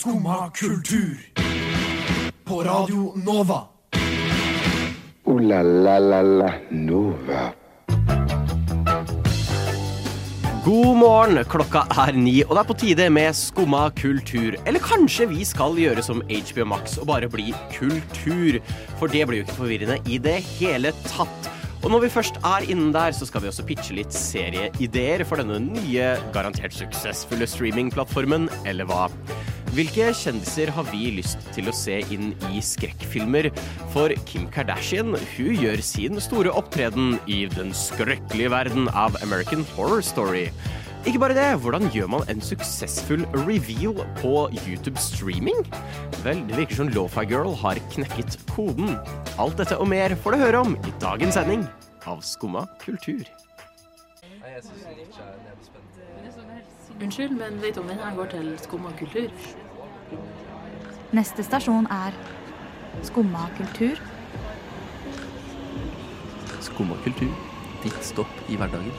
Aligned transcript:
Skumma 0.00 0.50
kultur. 0.50 1.16
På 2.44 2.62
Radio 2.62 3.12
Nova. 3.16 3.58
O-la-la-la-la 5.24 6.52
Nova. 6.70 7.42
God 10.64 10.96
morgen, 10.96 11.44
klokka 11.44 11.84
er 12.06 12.16
ni, 12.16 12.38
og 12.46 12.54
det 12.54 12.62
er 12.62 12.70
på 12.70 12.78
tide 12.80 13.10
med 13.12 13.36
Skumma 13.36 13.82
kultur. 14.00 14.56
Eller 14.64 14.80
kanskje 14.80 15.28
vi 15.34 15.44
skal 15.44 15.76
gjøre 15.76 16.00
som 16.06 16.24
HBO 16.30 16.70
Max 16.72 16.96
og 16.96 17.10
bare 17.12 17.28
bli 17.28 17.52
kultur. 17.76 18.56
For 18.96 19.12
det 19.12 19.28
blir 19.28 19.42
jo 19.42 19.50
ikke 19.50 19.60
forvirrende 19.60 20.00
i 20.08 20.16
det 20.16 20.38
hele 20.54 20.96
tatt. 21.10 21.52
Og 21.84 21.92
når 21.92 22.06
vi 22.06 22.14
først 22.16 22.40
er 22.40 22.64
innen 22.72 22.96
der, 22.96 23.12
så 23.12 23.28
skal 23.28 23.44
vi 23.44 23.52
også 23.52 23.68
pitche 23.68 24.00
litt 24.00 24.16
serieideer 24.16 25.28
for 25.28 25.44
denne 25.44 25.60
nye, 25.60 26.14
garantert 26.32 26.72
suksessfulle 26.76 27.48
streamingplattformen, 27.48 28.48
eller 28.64 28.88
hva? 28.88 29.10
Hvilke 29.70 30.08
kjendiser 30.18 30.72
har 30.74 30.86
vi 30.90 31.12
lyst 31.14 31.44
til 31.54 31.68
å 31.70 31.74
se 31.76 32.00
inn 32.10 32.32
i 32.50 32.58
skrekkfilmer? 32.64 33.52
For 33.92 34.10
Kim 34.26 34.48
Kardashian 34.50 35.14
hun 35.14 35.60
gjør 35.62 35.82
sin 35.86 36.18
store 36.18 36.50
opptreden 36.58 37.20
i 37.30 37.44
den 37.52 37.70
skrøkkelige 37.76 38.50
verden 38.50 38.90
av 38.98 39.14
American 39.22 39.62
Horror 39.76 40.02
Story. 40.02 40.48
Ikke 41.06 41.22
bare 41.22 41.36
det, 41.38 41.46
hvordan 41.62 41.86
gjør 41.94 42.10
man 42.16 42.26
en 42.28 42.42
suksessfull 42.42 43.22
reveal 43.46 44.02
på 44.18 44.34
YouTube 44.58 44.98
streaming? 45.00 45.62
Vel, 46.26 46.42
det 46.50 46.58
virker 46.58 46.82
som 46.82 46.90
Lofi 46.90 47.24
Girl 47.30 47.54
har 47.62 47.78
knekket 47.94 48.40
koden. 48.50 48.98
Alt 49.38 49.62
dette 49.62 49.78
og 49.78 49.88
mer 49.94 50.18
får 50.18 50.34
du 50.34 50.42
høre 50.42 50.66
om 50.66 50.76
i 50.82 50.96
dagens 51.00 51.38
sending 51.38 51.62
av 52.10 52.26
Skumma 52.26 52.66
kultur. 52.82 53.22
Unnskyld, 57.00 57.32
men 57.32 57.62
vet 57.62 57.78
du 57.78 57.80
om 57.80 57.88
her 57.88 58.16
går 58.18 58.34
til 58.34 58.54
Skumma 58.60 58.90
kultur? 58.98 59.30
Neste 61.12 61.42
stasjon 61.46 61.86
er 61.90 62.14
Skumma 63.06 63.46
kultur. 63.56 63.98
Skumma 66.60 66.96
kultur. 67.04 67.30
Ditt 67.84 68.02
stopp 68.04 68.42
i 68.52 68.58
hverdagen. 68.60 68.92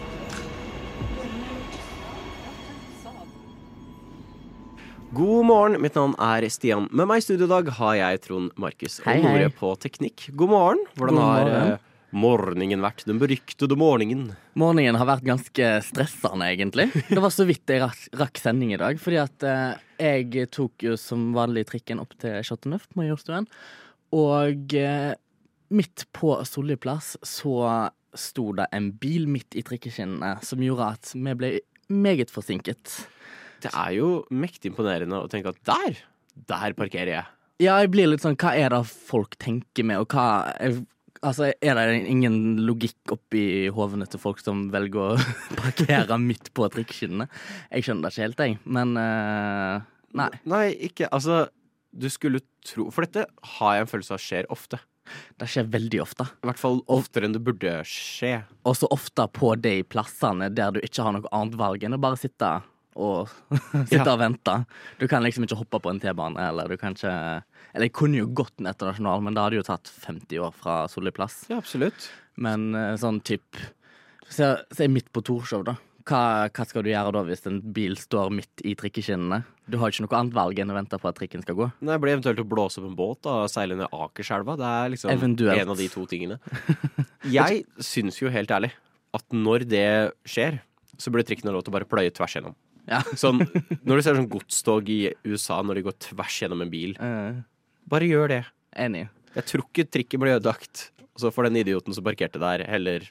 God 5.13 5.45
morgen, 5.45 5.75
mitt 5.83 5.95
navn 5.99 6.13
er 6.23 6.45
Stian. 6.49 6.85
Med 6.95 7.09
meg 7.09 7.19
i 7.19 7.25
studiodag 7.25 7.67
har 7.81 7.95
jeg 7.99 8.21
Trond 8.27 8.53
Markus 8.59 8.99
og. 9.03 9.25
Nore 9.25 9.49
på 9.51 9.73
teknikk. 9.83 10.29
God 10.39 10.51
morgen. 10.53 10.83
Hvordan 10.95 11.17
God 11.19 11.25
har 11.27 11.41
morgen. 11.49 11.71
eh, 11.73 11.90
morgenen 12.11 12.83
vært? 12.83 13.05
Den 13.07 13.19
beryktede 13.21 13.77
morgenen. 13.79 14.33
Morgenen 14.59 14.99
har 14.99 15.09
vært 15.09 15.25
ganske 15.27 15.71
stressende, 15.87 16.49
egentlig. 16.51 16.89
Det 17.09 17.21
var 17.23 17.33
så 17.33 17.47
vidt 17.49 17.71
jeg 17.71 17.81
rakk, 17.83 18.41
sending 18.41 18.73
i 18.75 18.79
dag. 18.81 18.99
Fordi 19.01 19.19
at 19.21 19.47
eh, 19.47 19.79
jeg 20.01 20.49
tok 20.53 20.87
jo 20.87 20.97
som 20.99 21.31
vanlig 21.35 21.65
trikken 21.71 22.01
opp 22.03 22.15
til 22.21 22.39
Chateauneuf, 22.45 22.89
Majorstuen. 22.99 23.47
Og 24.17 24.75
eh, 24.77 25.13
midt 25.71 26.05
på 26.15 26.35
Solli 26.47 26.77
plass 26.79 27.15
så 27.23 27.55
sto 28.17 28.51
det 28.57 28.67
en 28.75 28.91
bil 28.99 29.27
midt 29.31 29.55
i 29.55 29.63
trikkeskinnene 29.63 30.35
som 30.43 30.63
gjorde 30.63 30.89
at 30.97 31.13
vi 31.15 31.35
ble 31.39 31.51
meget 31.91 32.31
forsinket. 32.33 32.97
Det 33.63 33.71
er 33.71 33.93
jo 33.99 34.23
mektig 34.33 34.71
imponerende 34.71 35.21
å 35.21 35.29
tenke 35.31 35.53
at 35.53 35.61
der, 35.67 36.01
der 36.49 36.75
parkerer 36.77 37.13
jeg. 37.15 37.29
Ja, 37.61 37.75
jeg 37.83 37.91
blir 37.93 38.09
litt 38.09 38.23
sånn 38.23 38.39
Hva 38.41 38.55
er 38.57 38.73
det 38.73 38.81
folk 38.89 39.35
tenker 39.41 39.85
med, 39.85 40.01
og 40.01 40.15
hva 40.15 40.49
Altså, 41.21 41.51
er 41.53 41.77
det 41.77 42.01
ingen 42.09 42.63
logikk 42.65 43.13
oppi 43.13 43.69
hovene 43.73 44.07
til 44.09 44.21
folk 44.21 44.41
som 44.41 44.65
velger 44.73 45.13
å 45.13 45.17
parkere 45.61 46.17
midt 46.21 46.49
på 46.57 46.65
trikkeskinnene? 46.73 47.27
Jeg 47.69 47.85
skjønner 47.85 48.07
det 48.07 48.13
ikke 48.15 48.25
helt, 48.25 48.41
jeg. 48.41 48.57
Men 48.65 48.95
uh, 48.97 49.83
nei. 50.17 50.29
Nei, 50.49 50.63
ikke 50.89 51.11
Altså, 51.13 51.43
du 51.91 52.07
skulle 52.09 52.41
tro 52.65 52.87
For 52.93 53.03
dette 53.05 53.27
har 53.57 53.75
jeg 53.75 53.85
en 53.85 53.91
følelse 53.91 54.15
av 54.15 54.23
skjer 54.23 54.49
ofte. 54.53 54.79
Det 55.37 55.47
skjer 55.49 55.69
veldig 55.69 56.01
ofte. 56.01 56.25
I 56.41 56.49
hvert 56.49 56.61
fall 56.61 56.81
oftere 56.89 57.27
enn 57.27 57.35
det 57.35 57.43
burde 57.43 57.77
skje. 57.87 58.39
Og 58.65 58.77
så 58.79 58.89
ofte 58.93 59.25
på 59.35 59.53
de 59.61 59.81
plassene 59.83 60.49
der 60.53 60.73
du 60.73 60.81
ikke 60.81 61.05
har 61.05 61.17
noe 61.17 61.33
annet 61.35 61.57
valg 61.59 61.85
enn 61.85 61.97
å 61.97 62.01
bare 62.01 62.19
sitte 62.21 62.53
og 62.95 63.29
sitte 63.89 63.99
Ja. 64.01 64.07
og 64.13 64.19
vente. 64.19 64.55
Du 64.99 65.07
kan 65.11 65.23
liksom 65.23 65.45
ikke 65.47 65.59
hoppe 65.61 65.79
på 65.83 65.89
en 65.93 65.99
T-bane, 66.03 66.35
eller 66.49 66.67
du 66.67 66.77
kan 66.81 66.95
ikke 66.97 67.13
Eller 67.73 67.87
jeg 67.87 67.93
kunne 67.95 68.19
jo 68.19 68.27
gått 68.35 68.59
en 68.59 68.67
etter 68.67 68.89
Nasjonal, 68.89 69.21
men 69.23 69.33
det 69.37 69.43
hadde 69.45 69.59
jo 69.61 69.67
tatt 69.67 69.87
50 69.87 70.41
år 70.43 70.51
fra 70.57 70.81
Solli 70.91 71.11
plass. 71.15 71.45
Ja, 71.49 71.57
absolutt. 71.61 72.09
Men 72.35 72.73
eh, 72.75 72.97
sånn 72.99 73.21
typ 73.23 73.61
Se, 74.31 74.45
se 74.71 74.85
midt 74.87 75.09
på 75.11 75.19
Torshov, 75.27 75.65
da. 75.67 75.73
Hva, 76.07 76.47
hva 76.49 76.63
skal 76.65 76.83
du 76.85 76.89
gjøre 76.89 77.11
da 77.13 77.21
hvis 77.27 77.43
en 77.49 77.59
bil 77.75 77.97
står 77.99 78.31
midt 78.33 78.61
i 78.65 78.71
trikkeskinnene? 78.79 79.41
Du 79.69 79.75
har 79.77 79.91
ikke 79.91 80.05
noe 80.05 80.17
annet 80.17 80.33
valg 80.35 80.59
enn 80.63 80.71
å 80.71 80.77
vente 80.77 80.97
på 80.99 81.07
at 81.09 81.17
trikken 81.19 81.43
skal 81.43 81.55
gå. 81.59 81.67
Nei, 81.85 81.97
blir 82.01 82.15
eventuelt 82.15 82.39
å 82.41 82.47
blåse 82.47 82.79
opp 82.81 82.87
en 82.89 82.95
båt 82.97 83.27
og 83.29 83.43
seile 83.51 83.75
ned 83.77 83.91
Akerselva. 83.93 84.55
Det 84.59 84.65
er 84.71 84.89
liksom 84.95 85.11
Eventuelt. 85.13 85.59
en 85.61 85.73
av 85.75 85.77
de 85.83 85.87
to 85.91 86.05
tingene. 86.09 86.39
Jeg 87.37 87.65
syns 87.83 88.17
jo 88.21 88.31
helt 88.33 88.51
ærlig 88.55 88.71
at 89.15 89.27
når 89.35 89.67
det 89.69 89.85
skjer, 90.27 90.61
så 90.97 91.11
burde 91.13 91.27
trikken 91.27 91.51
ha 91.51 91.55
lov 91.55 91.65
til 91.67 91.73
å 91.73 91.77
bare 91.77 91.89
pløye 91.91 92.11
tvers 92.15 92.35
gjennom. 92.39 92.55
Ja. 92.89 93.01
Sånn, 93.15 93.39
når 93.85 93.95
du 93.95 94.01
ser 94.01 94.15
sånn 94.17 94.29
godstog 94.31 94.89
i 94.89 95.13
USA 95.29 95.61
når 95.61 95.75
de 95.79 95.83
går 95.89 95.97
tvers 96.09 96.39
gjennom 96.41 96.61
en 96.65 96.71
bil, 96.73 96.95
Eh, 96.99 97.41
bare 97.87 98.07
gjør 98.09 98.27
det. 98.29 98.45
enig. 98.75 99.09
Jeg 99.35 99.45
tror 99.45 99.63
ikke 99.67 99.89
trikken 99.89 100.19
blir 100.19 100.39
ødelagt. 100.39 100.89
Og 101.15 101.19
så 101.21 101.31
får 101.31 101.49
den 101.49 101.59
idioten 101.65 101.93
som 101.93 102.03
parkerte 102.03 102.39
der, 102.39 102.63
heller 102.65 103.03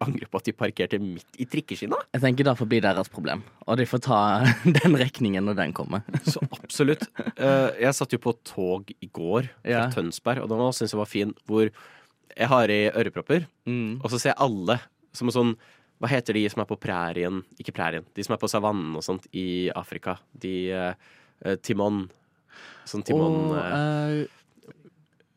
angre 0.00 0.26
på 0.26 0.38
at 0.40 0.44
de 0.48 0.52
parkerte 0.52 0.98
midt 0.98 1.38
i 1.38 1.44
trikkeskinna. 1.46 1.96
Jeg 2.12 2.20
tenker 2.24 2.44
Derfor 2.48 2.66
blir 2.68 2.80
deres 2.82 3.08
problem, 3.12 3.42
og 3.68 3.76
de 3.78 3.84
får 3.86 4.00
ta 4.02 4.18
den 4.64 4.96
regningen 4.98 5.44
når 5.44 5.56
den 5.60 5.72
kommer. 5.76 6.02
Så 6.24 6.40
absolutt. 6.50 7.06
Eh, 7.36 7.70
jeg 7.84 7.94
satt 7.94 8.12
jo 8.16 8.18
på 8.18 8.32
tog 8.44 8.90
i 9.00 9.06
går 9.12 9.46
fra 9.62 9.70
Ja. 9.70 9.84
Tønsberg, 9.92 10.42
og 10.42 10.48
den 10.50 10.58
syns 10.74 10.92
jeg 10.96 10.98
var 10.98 11.06
fin, 11.12 11.34
hvor 11.46 11.70
jeg 12.34 12.48
har 12.50 12.68
i 12.72 12.90
ørepropper, 12.90 13.46
Mm. 13.68 14.00
og 14.02 14.10
så 14.10 14.18
ser 14.18 14.32
jeg 14.34 14.40
alle 14.42 14.80
som 15.14 15.28
en 15.28 15.36
sånn 15.36 15.54
Hva 16.04 16.10
heter 16.12 16.36
de 16.36 16.44
som 16.52 16.60
er 16.60 16.68
på 16.68 16.76
prærien 16.76 17.40
Ikke 17.56 17.72
prærien, 17.72 18.04
de 18.12 18.24
som 18.26 18.36
er 18.36 18.40
på 18.42 18.50
savannen 18.52 18.92
og 18.98 19.04
sånt 19.06 19.24
i 19.32 19.70
Afrika. 19.72 20.18
De 20.36 20.54
eh, 20.68 21.10
eh, 21.40 21.56
Timon. 21.64 22.04
Sånn 22.84 23.04
Timon 23.08 23.38
Og 23.48 23.58
eh, 23.62 24.24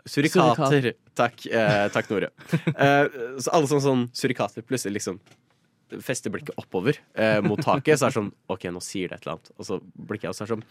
Surikater. 0.07 0.67
Surikater. 0.67 0.93
Takk, 1.17 1.47
eh, 1.47 1.87
takk 1.95 2.11
Nore. 2.11 2.31
Eh, 2.77 3.05
så 3.41 3.51
alle 3.55 3.67
sånne, 3.69 3.83
sånn 3.83 4.07
surikater 4.15 4.63
plutselig 4.67 4.99
liksom 4.99 5.21
fester 6.03 6.31
blikket 6.33 6.57
oppover 6.59 6.97
eh, 7.15 7.39
mot 7.43 7.59
taket, 7.63 7.95
så 7.95 8.07
er 8.07 8.11
det 8.11 8.17
sånn 8.17 8.31
OK, 8.51 8.67
nå 8.75 8.81
sier 8.83 9.11
det 9.11 9.19
et 9.19 9.25
eller 9.25 9.37
annet. 9.37 9.51
Og 9.55 9.67
så 9.69 9.79
blikker 9.95 10.27
jeg, 10.27 10.33
og 10.33 10.37
så 10.37 10.43
er 10.43 10.49
det 10.49 10.55
sånn 10.57 10.65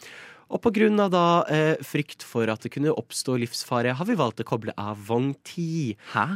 Og 0.52 0.62
på 0.66 0.72
grunn 0.76 1.02
av 1.02 1.12
da 1.14 1.26
eh, 1.52 1.84
frykt 1.84 2.26
for 2.26 2.52
at 2.52 2.66
det 2.66 2.74
kunne 2.76 2.92
oppstå 2.92 3.38
livsfare, 3.42 3.96
har 3.96 4.08
vi 4.08 4.18
valgt 4.18 4.44
å 4.44 4.48
koble 4.48 4.76
av 4.76 5.00
vogn 5.08 5.32
10. 5.40 5.96
Hæ? 6.12 6.26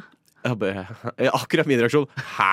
Akkurat 0.46 1.68
min 1.68 1.80
reaksjon. 1.82 2.08
Hæ? 2.36 2.52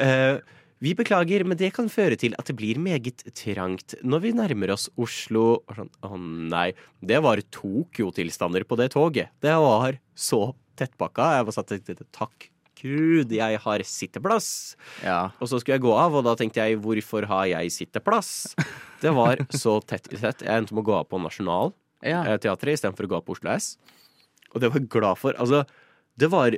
Eh, 0.00 0.40
vi 0.80 0.94
beklager, 0.96 1.42
men 1.44 1.58
det 1.60 1.74
kan 1.76 1.90
føre 1.92 2.16
til 2.20 2.32
at 2.40 2.48
det 2.48 2.54
blir 2.56 2.78
meget 2.80 3.24
trangt 3.36 3.98
når 4.00 4.22
vi 4.24 4.30
nærmer 4.36 4.72
oss 4.72 4.86
Oslo. 5.00 5.60
Å 5.68 5.88
oh, 6.08 6.16
nei, 6.20 6.70
det 7.04 7.20
var 7.24 7.42
Tokyo-tilstander 7.52 8.64
på 8.68 8.78
det 8.80 8.90
toget. 8.94 9.32
Det 9.44 9.56
var 9.60 9.98
så 10.16 10.54
tettpakka. 10.80 11.34
Jeg 11.36 11.48
var 11.48 11.56
satt 11.56 11.74
og 11.74 11.84
tenkte 11.84 12.08
takk 12.16 12.48
gud, 12.80 13.32
jeg 13.36 13.60
har 13.60 13.84
sitteplass. 13.84 14.48
Ja. 15.04 15.34
Og 15.36 15.50
så 15.50 15.60
skulle 15.60 15.76
jeg 15.76 15.84
gå 15.84 15.92
av, 15.92 16.16
og 16.16 16.24
da 16.26 16.34
tenkte 16.38 16.64
jeg 16.64 16.80
hvorfor 16.80 17.26
har 17.28 17.50
jeg 17.50 17.74
sitteplass? 17.74 18.54
Det 19.00 19.12
var 19.16 19.40
så 19.52 19.78
tett 19.84 20.08
i 20.12 20.18
tett. 20.20 20.46
Jeg 20.46 20.62
endte 20.62 20.76
med 20.76 20.84
å 20.84 20.88
gå 20.88 20.96
av 20.98 21.06
på 21.10 21.20
Nasjonal 21.20 21.74
ja. 22.04 22.24
eh, 22.24 22.36
istedenfor 22.36 23.06
å 23.06 23.12
gå 23.12 23.20
av 23.20 23.26
på 23.26 23.36
Oslo 23.36 23.52
S. 23.52 23.74
Og 24.54 24.60
det 24.62 24.72
var 24.72 24.80
jeg 24.80 24.90
glad 24.92 25.20
for. 25.20 25.36
Altså, 25.40 25.62
det 26.20 26.28
var 26.32 26.56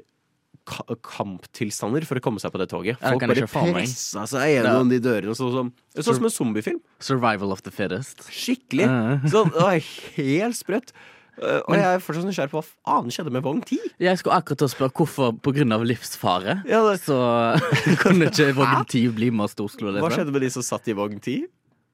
kamptilstander 0.64 2.04
for 2.08 2.20
å 2.20 2.24
komme 2.24 2.42
seg 2.42 2.52
på 2.54 2.60
det 2.62 2.68
toget. 2.72 3.00
Folk 3.02 3.24
bare 3.26 3.46
pressa 3.48 4.26
seg 4.30 4.56
gjennom 4.56 4.90
de 4.92 5.00
dørene. 5.02 5.34
Sånn 5.38 5.54
som, 5.54 5.72
sånn 5.98 6.18
som 6.20 6.28
en 6.28 6.34
zombiefilm. 6.34 6.82
Survival 7.02 7.54
of 7.54 7.64
the 7.66 7.72
fittest. 7.74 8.22
Skikkelig. 8.30 8.86
Så 9.32 9.44
det 9.48 9.58
var 9.58 9.80
helt 10.18 10.58
sprøtt. 10.58 10.94
Uh, 11.32 11.62
og 11.64 11.74
jeg 11.78 11.86
er 11.88 12.02
fortsatt 12.04 12.26
nysgjerrig 12.28 12.52
på 12.52 12.60
hva 12.60 12.66
faen 12.68 13.08
skjedde 13.14 13.32
med 13.32 13.44
vogn 13.46 13.62
10. 13.64 13.94
Jeg 14.04 14.20
skulle 14.20 14.36
akkurat 14.36 14.68
spørre 14.68 14.92
hvorfor 14.92 15.72
av 15.78 15.86
livsfare. 15.88 16.58
Ja, 16.68 16.82
det, 16.84 16.98
Så 17.06 17.16
kunne 18.02 18.28
ikke 18.28 18.50
vogn 18.58 18.84
10 18.84 19.16
bli 19.16 19.30
med 19.32 19.48
oss 19.48 19.56
til 19.56 19.64
Oslo. 19.66 19.88
hva 19.88 19.96
Liksom. 19.96 20.18
skjedde 20.18 20.34
med 20.36 20.44
de 20.44 20.50
som 20.52 20.66
satt 20.66 20.92
i 20.92 20.96
vogn 20.98 21.18
10? 21.18 21.48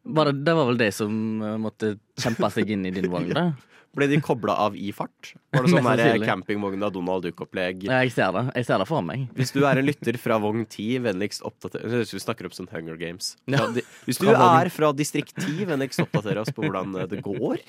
Var 0.09 0.33
det, 0.33 0.55
var 0.57 0.69
vel 0.71 0.79
det 0.81 0.93
som 0.97 1.43
eh, 1.45 1.57
måtte 1.61 1.97
kjempe 2.21 2.49
seg 2.55 2.71
inn 2.73 2.87
i 2.89 2.95
din 2.95 3.11
vogn? 3.13 3.35
da? 3.39 3.51
Ble 3.97 4.07
de 4.11 4.19
kobla 4.23 4.55
av 4.67 4.77
i 4.77 4.91
fart? 4.95 5.33
Var 5.55 5.65
det 5.65 5.73
sånn 5.73 5.81
Mest 5.87 5.91
der 5.91 6.03
sannsynlig. 6.05 6.29
campingvogn 6.29 6.87
av 6.87 6.95
Donald 6.95 7.25
Duck-opplegg? 7.25 7.87
Ja, 7.89 8.01
jeg 8.05 8.15
ser 8.15 8.33
det. 8.37 8.45
Jeg 8.61 8.69
ser 8.69 8.83
det 8.83 8.89
for 8.91 9.05
meg. 9.05 9.27
Hvis 9.39 9.53
du 9.57 9.63
er 9.65 9.81
en 9.81 9.89
lytter 9.89 10.19
fra 10.21 10.39
vogn 10.43 10.65
10, 10.67 11.03
vennligst 11.09 11.45
oppdater 11.49 11.85
vi 11.89 12.23
snakker 12.23 12.49
opp 12.49 12.57
sånn 12.57 12.71
Hunger 12.73 12.99
Games. 13.01 13.35
Ja. 13.51 13.65
Fra 13.65 13.85
Hvis 14.09 14.23
du 14.23 14.31
er 14.33 14.73
fra 14.75 14.93
distrikt 14.97 15.37
10, 15.41 15.65
vennligst 15.73 16.05
oppdater 16.05 16.43
oss 16.45 16.53
på 16.55 16.67
hvordan 16.67 17.01
eh, 17.01 17.09
det 17.11 17.23
går. 17.27 17.63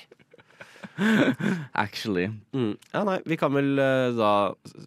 Actually. 1.72 2.28
Mm. 2.52 2.74
Ja, 2.92 3.04
nei, 3.08 3.18
vi 3.28 3.38
kan 3.40 3.54
vel 3.56 3.72
uh, 3.80 4.10
da 4.16 4.32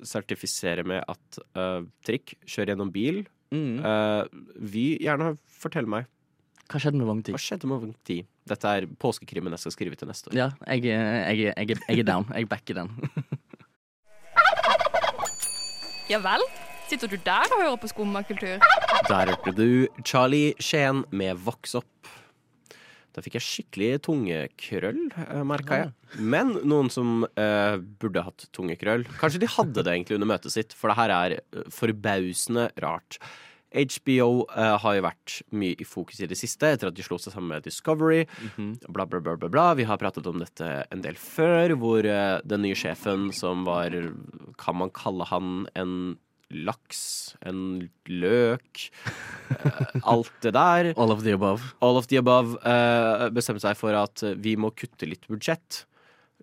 sertifisere 0.06 0.85
med 0.85 1.01
at 1.09 1.39
uh, 1.57 1.81
trikk, 2.06 2.35
kjør 2.45 2.73
gjennom 2.73 2.94
bil. 2.94 3.23
Mm. 3.53 3.81
Uh, 3.81 4.23
vi 4.57 4.94
gjerne 5.01 5.35
fortell 5.61 5.89
meg 5.89 6.09
Hva 6.71 6.80
skjedde 6.80 7.00
med 7.00 7.10
Vogn 7.10 7.24
10? 7.25 7.36
Hva 7.36 7.42
skjedde 7.44 7.69
med 7.69 7.81
Vogn 7.83 7.95
10? 8.07 8.24
Dette 8.54 8.75
er 8.77 8.88
påskekrimmen 9.00 9.54
jeg 9.56 9.63
skal 9.65 9.75
skrive 9.75 10.00
til 10.00 10.10
neste 10.10 10.31
år. 10.31 10.38
Ja, 10.38 10.50
jeg, 10.68 10.86
jeg, 10.88 11.54
jeg, 11.57 11.80
jeg 11.88 12.04
er 12.04 12.07
down. 12.07 12.27
Jeg 12.33 12.50
backer 12.51 12.83
den. 12.83 12.94
Ja 16.12 16.18
vel? 16.19 16.44
Sitter 16.89 17.07
du 17.07 17.15
der 17.24 17.48
og 17.56 17.62
hører 17.62 17.77
på 17.80 17.88
skummakultur? 17.88 18.60
Der 19.07 19.30
hørte 19.31 19.54
du 19.56 19.88
Charlie 20.04 20.51
Skien 20.62 21.06
med 21.15 21.39
Voks 21.45 21.77
opp. 21.80 22.10
Da 23.13 23.21
fikk 23.24 23.38
jeg 23.38 23.45
skikkelig 23.45 23.89
tungekrøll, 24.07 25.00
eh, 25.24 25.44
merka 25.48 25.80
jeg. 25.80 25.92
Men 26.19 26.56
noen 26.68 26.89
som 26.92 27.24
eh, 27.39 27.77
burde 28.01 28.24
hatt 28.25 28.48
tungekrøll 28.54 29.06
Kanskje 29.21 29.44
de 29.44 29.50
hadde 29.54 29.86
det 29.86 29.94
egentlig 29.94 30.18
under 30.18 30.30
møtet 30.33 30.54
sitt, 30.54 30.74
for 30.77 30.92
det 30.92 30.98
her 31.00 31.13
er 31.16 31.36
eh, 31.39 31.68
forbausende 31.71 32.68
rart. 32.83 33.19
HBO 33.73 34.45
eh, 34.53 34.75
har 34.83 34.97
jo 34.97 35.05
vært 35.05 35.37
mye 35.57 35.77
i 35.79 35.87
fokus 35.87 36.21
i 36.21 36.29
det 36.29 36.37
siste, 36.39 36.73
etter 36.75 36.89
at 36.89 36.97
de 36.97 37.05
slo 37.05 37.17
seg 37.21 37.35
sammen 37.35 37.55
med 37.55 37.65
Discovery. 37.65 38.23
Bla, 38.87 39.05
bla, 39.05 39.19
bla, 39.19 39.35
bla, 39.35 39.49
bla. 39.49 39.67
Vi 39.79 39.87
har 39.89 40.01
pratet 40.01 40.27
om 40.29 40.41
dette 40.41 40.69
en 40.93 41.03
del 41.03 41.17
før, 41.19 41.75
hvor 41.81 42.05
eh, 42.05 42.37
den 42.45 42.65
nye 42.65 42.77
sjefen 42.77 43.31
som 43.35 43.65
var 43.67 43.93
Kan 44.61 44.77
man 44.79 44.93
kalle 44.93 45.25
han 45.29 45.65
en 45.79 45.95
laks? 46.53 47.33
En 47.45 47.89
løk? 48.09 48.83
Eh, 49.53 49.95
alt 50.03 50.33
det 50.45 50.53
der. 50.55 50.91
All 50.99 51.13
of 51.13 51.23
the 51.25 51.33
above. 51.33 51.73
All 51.81 51.97
of 51.97 52.09
the 52.11 52.21
above 52.21 52.59
eh, 52.61 53.29
bestemte 53.33 53.65
seg 53.65 53.79
for 53.79 53.97
at 53.97 54.23
vi 54.43 54.55
må 54.59 54.73
kutte 54.77 55.09
litt 55.09 55.27
budsjett. 55.31 55.83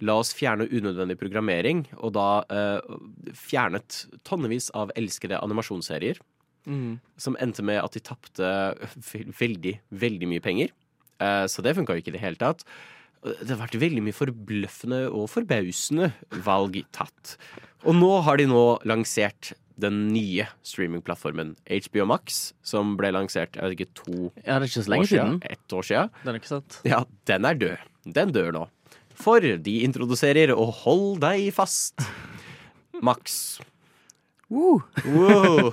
La 0.01 0.17
oss 0.17 0.33
fjerne 0.33 0.65
unødvendig 0.71 1.19
programmering, 1.21 1.85
og 2.01 2.15
da 2.17 2.29
eh, 2.49 2.93
fjernet 3.37 4.07
tonnevis 4.25 4.71
av 4.77 4.93
elskede 4.97 5.41
animasjonsserier. 5.45 6.21
Som 7.21 7.37
endte 7.43 7.65
med 7.67 7.81
at 7.83 7.97
de 7.97 8.03
tapte 8.05 8.51
veldig, 9.41 9.75
veldig 9.91 10.29
mye 10.31 10.45
penger. 10.45 10.73
Eh, 11.21 11.45
så 11.51 11.63
det 11.65 11.77
funka 11.77 11.97
jo 11.97 12.03
ikke 12.03 12.13
i 12.15 12.19
det 12.19 12.25
hele 12.25 12.41
tatt. 12.41 12.65
Det 13.21 13.51
har 13.53 13.61
vært 13.61 13.77
veldig 13.77 14.03
mye 14.07 14.17
forbløffende 14.17 15.01
og 15.13 15.27
forbausende 15.29 16.13
valg 16.47 16.79
tatt. 16.97 17.35
Og 17.85 17.97
nå 17.99 18.13
har 18.25 18.41
de 18.41 18.47
nå 18.49 18.63
lansert 18.89 19.53
den 19.81 20.09
nye 20.13 20.45
streamingplattformen 20.67 21.55
HBO 21.69 22.07
Max, 22.09 22.53
som 22.65 22.95
ble 23.01 23.13
lansert 23.17 23.57
jeg 23.57 23.65
vet 23.65 23.77
ikke, 23.79 23.95
to 23.97 24.17
Ja, 24.45 24.59
det 24.59 24.67
er 24.67 24.69
ikke 24.69 24.85
så 24.85 24.93
lenge 24.93 25.09
siden. 25.09 25.39
siden. 25.41 25.57
Ett 25.57 25.77
år 25.77 25.87
siden. 25.89 26.11
Den 26.25 26.33
er 26.35 26.41
ikke 26.41 26.53
sant? 26.53 26.79
Ja, 26.89 27.01
den 27.29 27.49
er 27.49 27.61
død. 27.61 27.87
Den 28.21 28.33
dør 28.37 28.53
nå. 28.57 28.65
For 29.21 29.41
de 29.41 29.75
introduserer, 29.85 30.53
og 30.57 30.73
hold 30.85 31.21
deg 31.21 31.51
fast, 31.53 32.01
Max. 33.05 33.61
Wow. 34.51 35.71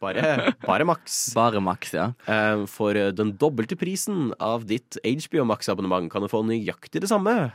Bare, 0.00 0.52
bare 0.62 0.84
maks. 0.86 1.16
Bare 1.38 1.58
maks, 1.60 1.94
ja. 1.98 2.12
Eh, 2.30 2.62
For 2.70 2.94
den 2.94 3.32
dobbelte 3.40 3.74
prisen 3.80 4.30
av 4.38 4.62
ditt 4.70 4.96
HBO 5.02 5.44
Max-abonnement 5.50 6.06
kan 6.12 6.22
du 6.22 6.30
få 6.30 6.44
nøyaktig 6.46 7.02
det 7.02 7.10
samme. 7.10 7.50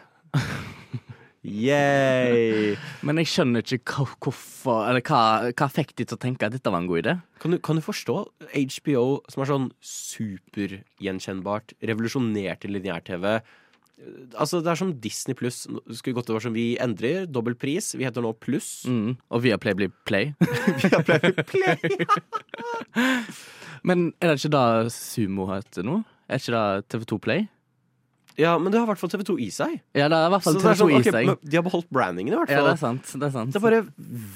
Yay. 1.46 2.74
Men 3.06 3.20
jeg 3.22 3.30
skjønner 3.30 3.62
ikke 3.62 3.78
hva- 4.02 4.16
hvorfor 4.26 4.88
Eller 4.90 5.04
hva, 5.06 5.52
hva 5.54 5.68
fikk 5.70 5.92
de 5.96 6.06
til 6.10 6.18
å 6.18 6.22
tenke 6.24 6.48
at 6.48 6.56
dette 6.56 6.72
var 6.74 6.82
en 6.82 6.88
god 6.90 7.04
idé? 7.04 7.14
Kan 7.40 7.54
du, 7.54 7.60
kan 7.62 7.78
du 7.78 7.84
forstå 7.86 8.16
HBO, 8.50 9.04
som 9.30 9.44
er 9.46 9.52
sånn 9.52 9.68
supergjenkjennbart, 9.86 11.76
revolusjonerte 11.86 12.72
lineær-TV? 12.72 13.38
Altså, 14.36 14.60
det 14.60 14.68
er 14.74 14.80
som 14.80 14.92
Disney 15.00 15.38
pluss. 15.40 15.62
Skulle 15.96 16.18
godt 16.18 16.28
det 16.28 16.36
var 16.36 16.44
som 16.44 16.56
vi 16.56 16.66
endrer. 16.84 17.26
Dobbel 17.32 17.56
pris. 17.56 17.94
Vi 17.96 18.04
heter 18.04 18.22
nå 18.26 18.34
Pluss. 18.44 18.84
Mm. 18.92 19.14
Og 19.32 19.44
Viaplay 19.46 19.74
blir 19.80 19.94
Play. 20.10 20.34
Viaplay 20.84 21.22
blir 21.24 21.46
Play! 21.48 21.78
Men 23.86 24.10
er 24.20 24.34
det 24.34 24.40
ikke 24.42 24.54
da 24.56 24.64
Sumo 24.94 25.48
heter 25.54 25.86
nå? 25.86 26.00
Er 26.28 26.42
ikke 26.42 26.56
det 26.56 26.88
TV2 26.96 27.20
Play? 27.24 27.46
Ja, 28.36 28.58
men 28.60 28.68
det 28.74 28.82
har 28.82 28.88
i 28.88 28.92
hvert 28.92 29.00
fall 29.00 29.12
TV2 29.14 29.38
i 29.46 29.50
seg. 29.54 29.78
Ja, 29.96 30.10
det 30.12 30.18
er 30.18 30.26
i 30.28 30.32
hvert 30.34 30.44
fall 30.44 30.58
Så 30.58 30.60
det 30.60 30.66
er 30.68 30.74
TV2 30.74 30.82
sånn, 30.82 30.92
i 30.92 30.98
ok, 31.00 31.08
seg. 31.16 31.30
De 31.54 31.56
har 31.60 31.64
beholdt 31.64 31.92
brandingen, 31.96 32.34
i 32.36 32.40
hvert 32.42 32.52
Ja, 32.52 32.58
fall. 32.60 32.68
det 32.68 32.74
er 32.76 32.82
sant. 32.82 33.14
Det 33.22 33.30
er 33.30 33.36
sant. 33.38 33.54
Det 33.56 33.62
er 33.62 33.64
bare 33.64 33.84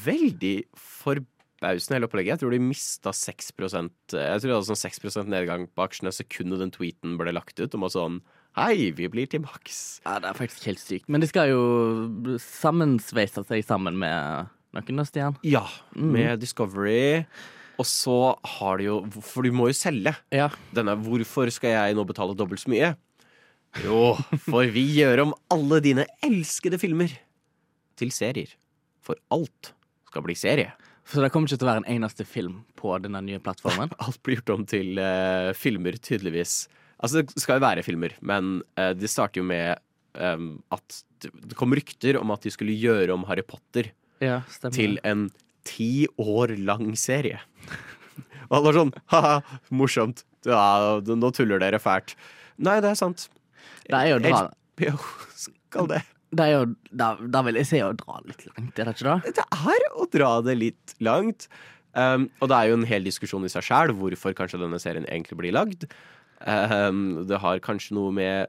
veldig 0.05 0.53
forbausende 0.79 1.97
hele 1.97 2.07
opplegget. 2.07 2.37
Jeg 2.37 2.43
tror 2.45 2.55
de 2.55 2.61
mista 2.63 3.11
6% 3.11 4.15
Jeg 4.15 4.39
tror 4.39 4.47
de 4.47 4.55
hadde 4.55 4.69
sånn 4.69 4.79
6% 4.85 5.33
nedgang 5.33 5.67
på 5.75 5.83
aksjene 5.83 6.13
sekundet 6.15 6.63
den 6.63 6.71
tweeten 6.71 7.17
ble 7.19 7.33
lagt 7.35 7.59
ut 7.59 7.75
om 7.75 7.83
at 7.89 7.97
sånn 7.97 8.21
Hei, 8.59 8.89
vi 8.91 9.07
blir 9.07 9.27
til 9.31 9.39
maks. 9.39 10.01
Ja, 10.03 10.17
det 10.19 10.33
er 10.33 10.35
faktisk 10.35 10.65
helt 10.67 10.81
sykt. 10.83 11.05
Men 11.07 11.23
de 11.23 11.29
skal 11.29 11.47
jo 11.53 11.61
sammensveise 12.43 13.45
seg 13.47 13.63
sammen 13.63 13.95
med 14.01 14.49
noen, 14.75 15.05
Stian. 15.07 15.37
Ja, 15.47 15.61
med 15.95 16.41
Discovery. 16.43 17.23
Og 17.79 17.87
så 17.87 18.17
har 18.57 18.81
de 18.81 18.89
jo 18.89 18.97
For 19.23 19.47
de 19.47 19.53
må 19.55 19.69
jo 19.69 19.77
selge 19.77 20.11
Ja. 20.35 20.49
denne. 20.75 20.97
Hvorfor 20.99 21.47
skal 21.55 21.71
jeg 21.71 21.95
nå 21.95 22.03
betale 22.05 22.35
dobbelt 22.35 22.59
så 22.59 22.73
mye? 22.73 22.95
Jo, 23.85 24.17
for 24.43 24.65
vi 24.67 24.83
gjør 24.97 25.21
om 25.27 25.33
alle 25.53 25.79
dine 25.85 26.05
elskede 26.25 26.79
filmer 26.81 27.13
til 27.95 28.11
serier. 28.11 28.51
For 28.99 29.15
alt 29.31 29.71
skal 30.09 30.25
bli 30.25 30.35
serie. 30.35 30.73
Så 31.07 31.21
det 31.23 31.31
kommer 31.31 31.47
ikke 31.47 31.57
til 31.61 31.67
å 31.67 31.71
være 31.71 31.83
en 31.85 31.95
eneste 31.95 32.25
film 32.27 32.59
på 32.75 32.91
denne 33.01 33.21
nye 33.23 33.39
plattformen? 33.41 33.89
Alt 34.03 34.19
blir 34.25 34.37
gjort 34.37 34.51
om 34.59 34.65
til 34.69 34.99
uh, 35.01 35.53
filmer, 35.57 35.95
tydeligvis. 35.97 36.67
Altså, 36.99 37.23
det 37.23 37.41
skal 37.41 37.59
jo 37.59 37.65
være 37.65 37.85
filmer, 37.85 38.15
men 38.21 38.59
uh, 38.79 38.91
det 38.97 39.09
starter 39.11 39.41
jo 39.41 39.47
med 39.47 39.79
um, 40.19 40.57
at 40.75 40.99
det 41.19 41.55
kom 41.59 41.75
rykter 41.75 42.19
om 42.19 42.31
at 42.35 42.43
de 42.43 42.51
skulle 42.53 42.75
gjøre 42.75 43.15
om 43.15 43.25
Harry 43.29 43.45
Potter 43.47 43.91
Ja, 44.23 44.41
til 44.75 44.99
en 45.07 45.29
ti 45.67 46.07
år 46.19 46.55
lang 46.59 46.91
serie. 46.99 47.39
Og 48.49 48.57
alle 48.57 48.65
var 48.65 48.77
sånn 48.79 48.93
ha-ha, 49.13 49.33
morsomt. 49.75 50.23
Ja, 50.47 50.99
nå 51.03 51.31
tuller 51.35 51.61
dere 51.61 51.79
fælt. 51.83 52.15
Nei, 52.59 52.79
det 52.83 52.93
er 52.93 52.99
sant. 52.99 53.27
Det 53.89 53.97
er 53.97 54.13
jo 54.13 54.21
dra, 54.23 54.45
HBO 54.79 54.95
skal 55.37 55.89
det. 55.91 56.03
det 56.35 56.45
er 56.45 56.53
jo, 56.55 56.61
da, 56.91 57.13
da 57.21 57.41
vil 57.45 57.59
jeg 57.59 57.69
si 57.69 57.81
å 57.83 57.91
dra 57.97 58.19
litt 58.25 58.45
langt, 58.47 58.79
er 58.79 58.89
det 58.89 58.95
ikke 58.95 59.07
det? 59.09 59.33
Det 59.39 59.45
er 59.45 59.85
å 59.91 60.07
dra 60.13 60.31
det 60.45 60.55
litt 60.59 60.95
langt. 61.03 61.49
Um, 61.97 62.27
og 62.39 62.51
det 62.51 62.57
er 62.57 62.69
jo 62.69 62.77
en 62.77 62.87
hel 62.89 63.07
diskusjon 63.07 63.45
i 63.47 63.51
seg 63.51 63.65
sjæl 63.65 63.93
hvorfor 63.97 64.35
kanskje 64.37 64.61
denne 64.61 64.77
serien 64.81 65.07
egentlig 65.09 65.39
blir 65.39 65.55
lagd. 65.55 65.87
Um, 66.39 67.25
det 67.27 67.39
har 67.43 67.59
kanskje 67.59 67.97
noe 67.97 68.13
med 68.15 68.47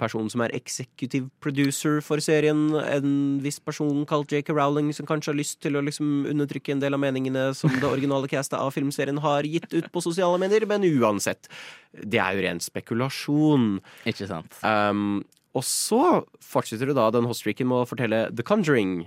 personen 0.00 0.28
som 0.32 0.42
er 0.44 0.52
executive 0.56 1.30
producer 1.40 2.02
for 2.04 2.20
serien, 2.20 2.68
en 2.76 3.40
viss 3.40 3.56
person 3.64 4.04
kalt 4.08 4.32
J.K. 4.34 4.52
Rowling, 4.56 4.90
som 4.96 5.08
kanskje 5.08 5.32
har 5.32 5.38
lyst 5.38 5.60
til 5.64 5.78
å 5.78 5.84
liksom 5.86 6.28
undertrykke 6.28 6.74
en 6.74 6.82
del 6.84 6.96
av 6.96 7.00
meningene 7.00 7.48
som 7.56 7.72
det 7.72 7.88
originale 7.88 8.28
castet 8.28 8.58
av 8.60 8.74
filmserien 8.76 9.22
har 9.24 9.48
gitt 9.48 9.72
ut 9.72 9.88
på 9.92 10.04
sosiale 10.04 10.40
medier, 10.42 10.68
men 10.68 10.84
uansett. 10.84 11.48
Det 11.96 12.20
er 12.20 12.36
jo 12.36 12.44
ren 12.44 12.60
spekulasjon. 12.60 13.70
Ikke 14.10 14.28
sant? 14.28 14.60
Um, 14.60 15.22
og 15.56 15.64
så 15.66 16.02
fortsetter 16.44 16.90
du 16.90 16.94
da 16.94 17.08
den 17.14 17.26
hotstreaken 17.26 17.70
med 17.70 17.82
å 17.82 17.88
fortelle 17.88 18.26
The 18.36 18.46
Conjuring. 18.46 19.00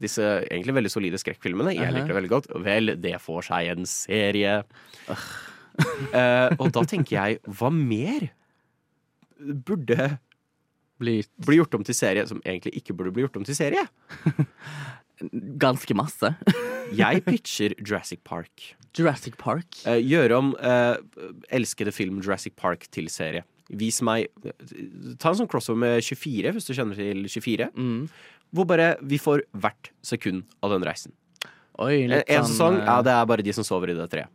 Disse 0.00 0.24
egentlig 0.46 0.78
veldig 0.78 0.92
solide 0.94 1.18
skrekkfilmene. 1.20 1.74
Jeg 1.76 1.92
liker 1.92 2.14
det 2.14 2.20
veldig 2.22 2.32
godt. 2.32 2.46
Vel, 2.64 2.94
det 3.02 3.18
får 3.20 3.50
seg 3.50 3.74
en 3.74 3.88
serie. 3.88 4.60
Eh, 6.10 6.56
og 6.58 6.72
da 6.74 6.82
tenker 6.88 7.14
jeg, 7.14 7.38
hva 7.46 7.68
mer 7.70 8.30
burde 9.38 10.16
Blir 11.00 11.28
bli 11.40 11.56
gjort 11.56 11.76
om 11.78 11.84
til 11.86 11.96
serie 11.96 12.26
som 12.28 12.40
egentlig 12.44 12.74
ikke 12.80 12.96
burde 12.96 13.12
bli 13.14 13.22
gjort 13.22 13.38
om 13.40 13.44
til 13.46 13.56
serie? 13.56 13.84
ganske 15.64 15.94
masse. 15.96 16.34
Jeg 17.00 17.22
pitcher 17.24 17.74
Jurassic 17.78 18.20
Park. 18.24 18.74
Jurassic 18.98 19.36
Park. 19.38 19.68
Eh, 19.86 20.00
gjøre 20.02 20.38
om 20.40 20.52
eh, 20.58 20.96
elskede 21.54 21.92
film 21.94 22.20
Jurassic 22.24 22.56
Park 22.58 22.88
til 22.90 23.10
serie. 23.12 23.44
Vis 23.70 24.00
meg 24.02 24.26
Ta 25.22 25.30
en 25.30 25.38
sånn 25.38 25.50
crossover 25.50 25.78
med 25.78 26.02
24, 26.02 26.50
hvis 26.56 26.66
du 26.66 26.72
kjenner 26.74 26.98
til 26.98 27.28
24. 27.30 27.70
Mm. 27.76 28.08
Hvor 28.50 28.66
bare 28.66 28.96
vi 29.06 29.20
får 29.22 29.44
hvert 29.54 29.92
sekund 30.02 30.42
av 30.64 30.74
den 30.74 30.86
reisen. 30.86 31.14
Oi, 31.80 32.02
En, 32.04 32.10
litt 32.12 32.28
en 32.28 32.44
sånn, 32.44 32.52
sesong, 32.52 32.78
eh, 32.82 32.86
ja, 32.90 32.96
det 33.06 33.12
er 33.16 33.26
bare 33.30 33.44
de 33.46 33.52
som 33.56 33.64
sover 33.64 33.92
i 33.92 33.96
det 33.96 34.06
treet. 34.12 34.28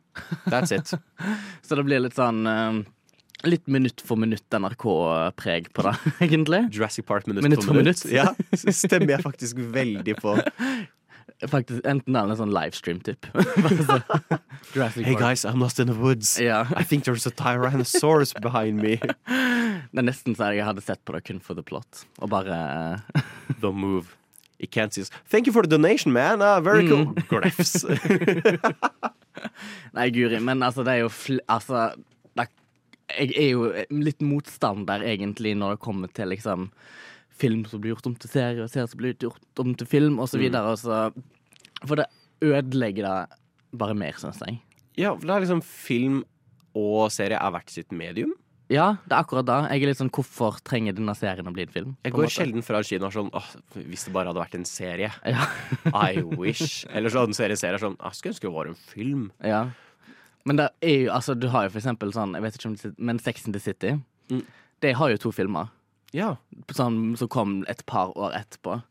That's 0.50 0.74
it. 0.74 0.94
Så 1.68 1.78
det 1.78 1.86
blir 1.86 2.02
litt 2.02 2.18
sånn 2.18 2.46
eh, 2.50 2.80
Litt 3.46 3.68
minutt 3.70 4.02
for 4.02 4.18
minutt 4.18 4.50
NRK-preg 4.50 5.68
på 5.75 5.84
det, 5.86 5.94
egentlig. 6.25 6.64
Jurassic 6.74 7.06
Park 7.06 7.28
minutt, 7.30 7.44
Minutt 7.46 7.62
for 7.62 7.74
for 7.75 7.78
minutt. 7.78 8.02
minutt. 8.06 8.16
Ja, 8.16 8.32
stemmer 8.74 9.18
jeg 9.18 9.25
faktisk 9.28 9.60
veldig 9.75 10.16
på. 10.24 10.34
Faktisk 11.52 11.84
Enten 11.86 12.16
eller 12.16 12.32
en 12.34 12.40
sånn 12.40 12.54
Jurassic 14.74 15.06
Hey 15.06 15.16
guys, 15.20 15.44
I'm 15.46 15.60
lost 15.60 15.80
in 15.80 15.88
the 15.88 15.94
woods. 15.94 16.40
Yeah. 16.40 16.66
I 16.75 16.84
think 16.84 17.04
there's 17.04 17.28
a 17.28 17.32
Tyrannosaurus 17.32 18.34
behind 18.42 18.82
me. 18.82 18.96
Det 18.98 20.00
er 20.02 20.08
nesten 20.08 20.34
så 20.40 20.50
jeg 20.56 20.66
hadde 20.66 20.82
sett 20.82 21.04
på 21.06 21.14
det 21.14 21.25
kun 21.28 21.42
for 21.44 21.54
the 21.54 21.62
plot. 21.64 22.06
Og 22.24 22.32
bare 22.32 23.02
The 23.62 23.72
move. 23.72 24.16
Can't 24.72 24.94
see. 24.94 25.04
Thank 25.28 25.48
you 25.48 25.54
for 25.54 25.64
the 25.64 25.70
donation, 25.70 26.14
man. 26.14 26.42
Uh, 26.42 26.62
very 26.62 26.88
cool. 26.88 27.06
Mm. 27.06 27.28
Greffs. 27.30 27.84
Nei, 29.96 30.10
guri, 30.16 30.40
men 30.40 30.64
altså, 30.64 30.86
det 30.88 30.96
er 30.96 31.02
jo 31.04 31.10
fl 31.12 31.42
Altså, 31.52 31.90
det, 32.40 32.48
jeg 33.12 33.34
er 33.36 33.50
jo 33.52 33.68
litt 33.94 34.24
motstander, 34.26 35.04
egentlig, 35.06 35.54
når 35.60 35.76
det 35.76 35.84
kommer 35.84 36.12
til 36.16 36.32
liksom 36.34 36.70
film 37.36 37.66
som 37.68 37.82
blir 37.84 37.94
gjort 37.94 38.08
om 38.08 38.16
til 38.16 38.32
serie, 38.32 38.64
og 38.64 38.72
serier 38.72 38.88
som 38.88 39.02
blir 39.02 39.18
gjort 39.20 39.62
om 39.62 39.74
til 39.76 39.90
film, 39.92 40.22
så 40.24 40.40
videre. 40.40 40.72
For 41.84 42.00
det 42.00 42.08
ødelegger 42.46 43.10
det 43.10 43.42
bare 43.76 43.98
mer, 43.98 44.16
syns 44.20 44.40
jeg. 44.46 44.62
ja, 44.96 45.12
for 45.12 45.28
det 45.28 45.36
er 45.36 45.44
liksom 45.44 45.66
film 45.68 46.24
og 46.76 47.12
serie 47.12 47.40
er 47.40 47.54
hvert 47.56 47.72
sitt 47.72 47.92
medium. 47.96 48.34
Ja, 48.74 48.96
det 49.06 49.14
er 49.14 49.20
akkurat 49.22 49.46
da. 49.46 49.58
Jeg 49.70 49.84
er 49.84 49.90
litt 49.92 50.00
sånn 50.00 50.10
Hvorfor 50.10 50.58
trenger 50.66 50.96
denne 50.98 51.14
serien 51.16 51.46
å 51.48 51.54
bli 51.54 51.62
en 51.68 51.74
film? 51.74 51.92
Jeg 52.04 52.14
går 52.16 52.32
sjelden 52.34 52.64
fra 52.66 52.80
kino 52.84 53.06
og 53.06 53.14
sånn 53.14 53.30
åh, 53.36 53.50
hvis 53.76 54.06
det 54.08 54.14
bare 54.16 54.32
hadde 54.32 54.42
vært 54.42 54.56
en 54.58 54.66
serie. 54.66 55.12
Ja. 55.26 55.46
I 55.94 56.24
wish. 56.24 56.86
Eller 56.90 57.14
så 57.14 57.22
hadde 57.22 57.38
serie-serie 57.38 57.78
serier 57.78 57.84
sånn 57.84 57.98
«Ah, 58.00 58.10
Jeg 58.10 58.22
skulle 58.22 58.34
ønske 58.34 58.48
det 58.50 58.56
var 58.56 58.72
en 58.72 58.80
film. 58.90 59.26
ja. 59.46 59.64
Men 60.46 60.60
det 60.60 60.66
er 60.86 61.00
jo, 61.08 61.10
altså, 61.10 61.34
du 61.34 61.48
har 61.50 61.64
jo 61.66 61.72
for 61.74 61.80
eksempel 61.82 62.12
sånn 62.14 62.36
Jeg 62.38 62.44
vet 62.46 62.58
ikke 62.60 62.68
om 62.70 62.74
det 62.76 62.82
sitter- 62.84 63.06
Men 63.10 63.18
Sex 63.20 63.46
and 63.48 63.56
the 63.56 63.60
City. 63.60 63.96
Mm. 64.30 64.44
De 64.86 64.92
har 64.94 65.10
jo 65.10 65.18
to 65.18 65.32
filmer 65.34 65.70
Ja. 66.14 66.36
sånn, 66.70 67.18
som 67.18 67.28
kom 67.28 67.64
et 67.68 67.86
par 67.86 68.14
år 68.16 68.34
etterpå. 68.38 68.84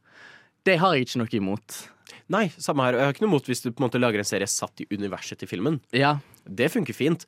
Det 0.66 0.78
har 0.80 0.94
jeg 0.94 1.06
ikke 1.06 1.18
noe 1.22 1.30
imot. 1.38 1.88
Nei, 2.28 2.48
samme 2.58 2.82
her. 2.86 2.92
Jeg 2.98 3.04
har 3.06 3.12
ikke 3.14 3.22
noe 3.26 3.30
imot 3.34 3.46
hvis 3.50 3.62
du 3.62 3.70
på 3.70 3.82
en 3.82 3.88
måte 3.88 4.00
lager 4.00 4.18
en 4.18 4.24
serie 4.28 4.46
satt 4.50 4.80
i 4.80 4.86
universet 4.90 5.38
til 5.38 5.48
filmen. 5.48 5.80
Ja, 5.92 6.18
Det 6.44 6.70
funker 6.72 6.92
fint. 6.94 7.24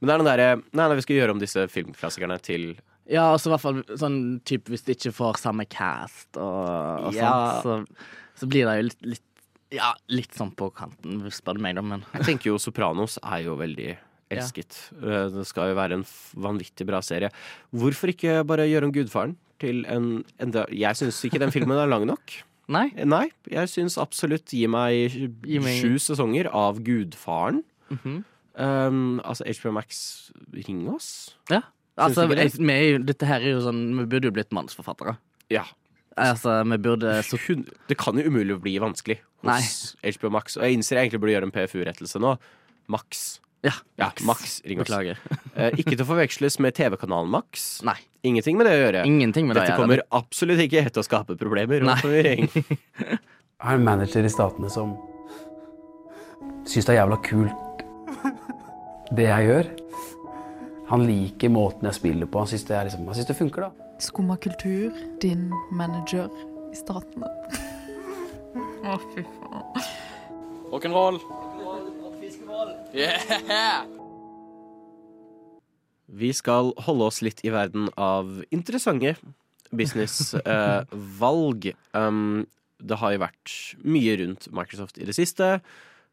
Men 0.00 0.08
det 0.08 0.14
er 0.14 0.18
den 0.22 0.28
derre 0.30 0.50
Nei, 0.72 0.86
nei, 0.88 0.94
vi 0.96 1.02
skal 1.04 1.16
gjøre 1.20 1.34
om 1.36 1.40
disse 1.42 1.66
filmklassikerne 1.68 2.38
til 2.42 2.70
ja 3.10 3.24
altså 3.32 3.48
i 3.50 3.52
hvert 3.56 3.62
fall 3.64 3.78
sånn 3.98 4.18
type 4.46 4.70
hvis 4.70 4.84
de 4.86 4.94
ikke 4.94 5.10
får 5.16 5.38
samme 5.42 5.64
cast 5.66 6.36
og, 6.38 7.08
og 7.08 7.16
Ja. 7.16 7.32
sånt, 7.60 7.64
så, 7.64 8.38
så 8.38 8.46
blir 8.52 8.68
det 8.68 8.76
jo 8.78 8.86
litt, 8.90 9.00
litt 9.16 9.26
Ja, 9.74 9.92
litt 10.10 10.34
sånn 10.34 10.52
på 10.58 10.68
kanten, 10.74 11.24
spør 11.34 11.58
du 11.58 11.62
meg, 11.62 11.74
da, 11.78 11.82
men 11.82 12.04
Jeg 12.14 12.24
tenker 12.28 12.50
jo 12.52 12.58
Sopranos 12.62 13.18
er 13.22 13.42
jo 13.48 13.56
veldig 13.58 13.96
elsket. 14.30 14.76
Eh, 15.02 15.26
Det 15.34 15.44
skal 15.46 15.72
jo 15.72 15.76
være 15.78 15.96
en 15.98 16.04
f- 16.06 16.32
vanvittig 16.38 16.86
bra 16.86 17.00
serie. 17.02 17.32
Hvorfor 17.74 18.12
ikke 18.12 18.44
bare 18.46 18.68
gjøre 18.70 18.86
om 18.86 18.92
Gudfaren 18.94 19.34
til 19.58 19.82
en 19.90 20.22
enda 20.38 20.64
Jeg 20.70 20.94
syns 21.00 21.18
ikke 21.26 21.40
den 21.42 21.50
filmen 21.50 21.78
er 21.82 21.90
lang 21.90 22.06
nok. 22.06 22.36
Nei. 22.70 22.92
Nei, 23.02 23.24
jeg 23.50 23.66
syns 23.72 23.98
absolutt 23.98 24.46
gi 24.54 24.68
meg, 24.70 25.10
Gi 25.42 25.58
meg- 25.58 25.80
sju 25.82 25.98
sesonger 25.98 26.46
av 26.54 26.78
Gudfaren. 26.86 27.64
Mhm. 27.90 28.20
Um, 28.54 29.20
altså 29.24 29.46
HBO 29.46 29.74
Max, 29.76 30.30
ring 30.54 30.86
oss. 30.90 31.36
Ja. 31.52 31.62
Altså, 32.00 32.24
jeg, 32.32 32.54
vi, 32.56 32.78
dette 33.04 33.28
her 33.28 33.42
er 33.44 33.52
jo 33.58 33.60
sånn 33.60 33.80
Vi 33.98 34.06
burde 34.08 34.30
jo 34.30 34.34
blitt 34.34 34.54
mannsforfattere. 34.56 35.18
Ja. 35.52 35.66
Altså, 36.20 36.54
vi 36.68 36.78
burde 36.80 37.18
så 37.26 37.38
Hun, 37.44 37.66
det 37.90 37.98
kan 38.00 38.18
jo 38.18 38.30
umulig 38.30 38.56
bli 38.62 38.78
vanskelig 38.82 39.20
hos 39.44 39.94
HBO 40.04 40.32
Max. 40.34 40.56
Og 40.58 40.66
jeg 40.66 40.78
innser 40.78 40.98
jeg 40.98 41.08
egentlig 41.08 41.22
burde 41.22 41.36
gjøre 41.36 41.48
en 41.50 41.54
PFU-rettelse 41.54 42.22
nå. 42.22 42.34
Max. 42.90 43.40
Ja. 43.62 43.74
Ja, 44.00 44.08
Max, 44.24 44.60
ring 44.64 44.80
oss. 44.80 44.88
Beklager. 44.88 45.20
Eh, 45.54 45.74
ikke 45.80 45.92
til 45.92 46.04
å 46.04 46.08
forveksles 46.08 46.56
med 46.64 46.76
TV-kanalen 46.78 47.28
Max. 47.32 47.80
Nei. 47.84 47.98
Ingenting 48.24 48.56
med 48.56 48.68
det 48.68 48.74
å 48.76 48.80
gjøre. 48.80 49.04
Ingenting 49.08 49.48
med 49.48 49.56
det 49.58 49.66
Dette 49.66 49.80
kommer 49.80 50.02
absolutt 50.16 50.60
ikke 50.64 50.84
til 50.88 51.02
å 51.02 51.04
skape 51.04 51.36
problemer. 51.40 51.84
Nei. 51.84 51.96
og 51.96 52.04
forvirring. 52.04 52.48
Jeg 53.60 53.68
har 53.68 53.76
en 53.76 53.84
manager 53.84 54.24
i 54.24 54.32
Statene 54.32 54.70
som 54.72 54.94
syns 56.68 56.86
det 56.88 56.94
er 56.94 57.02
jævla 57.02 57.18
kult, 57.24 57.79
det 59.16 59.28
jeg 59.28 59.50
gjør. 59.50 59.70
Han 60.90 61.06
liker 61.06 61.52
måten 61.54 61.86
jeg 61.86 62.00
spiller 62.00 62.26
på. 62.26 62.42
Han 62.42 62.50
syns 62.50 62.66
det, 62.66 62.76
er 62.76 62.88
liksom, 62.88 63.06
det 63.06 63.38
funker, 63.38 63.68
da. 63.68 63.88
Skumma 64.02 64.36
kultur, 64.42 64.90
din 65.22 65.50
manager 65.76 66.30
i 66.72 66.78
Statene. 66.78 67.30
Å, 68.80 68.96
fy 69.12 69.22
faen. 69.22 69.84
Rock'n'roll. 70.70 71.20
Vi 76.10 76.30
skal 76.34 76.72
holde 76.86 77.06
oss 77.06 77.20
litt 77.22 77.44
i 77.46 77.52
verden 77.54 77.86
av 77.94 78.40
interessante 78.50 79.14
businessvalg. 79.70 81.70
um, 81.94 82.48
det 82.80 82.98
har 82.98 83.14
jo 83.14 83.22
vært 83.22 83.54
mye 83.84 84.16
rundt 84.22 84.48
Microsoft 84.56 84.98
i 84.98 85.06
det 85.06 85.14
siste. 85.14 85.60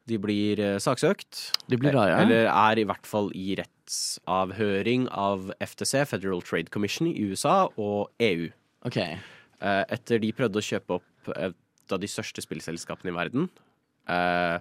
De 0.07 0.19
blir 0.21 0.61
eh, 0.63 0.77
saksøkt. 0.83 1.41
De 1.67 1.79
blir 1.79 1.95
da, 1.95 2.05
ja. 2.11 2.19
Eller 2.23 2.47
er 2.47 2.79
i 2.79 2.85
hvert 2.87 3.07
fall 3.09 3.29
i 3.35 3.57
rettsavhøring 3.59 5.09
av 5.11 5.51
FTC, 5.59 6.05
Federal 6.07 6.43
Trade 6.45 6.71
Commission 6.73 7.09
i 7.09 7.15
USA, 7.27 7.65
og 7.75 8.13
EU. 8.23 8.47
Okay. 8.87 9.17
Eh, 9.59 9.83
etter 9.97 10.23
de 10.23 10.31
prøvde 10.35 10.61
å 10.61 10.67
kjøpe 10.67 10.99
opp 10.99 11.31
et 11.35 11.93
av 11.93 11.99
de 11.99 12.09
største 12.11 12.43
spillselskapene 12.43 13.11
i 13.11 13.17
verden. 13.17 13.49
eh, 14.07 14.59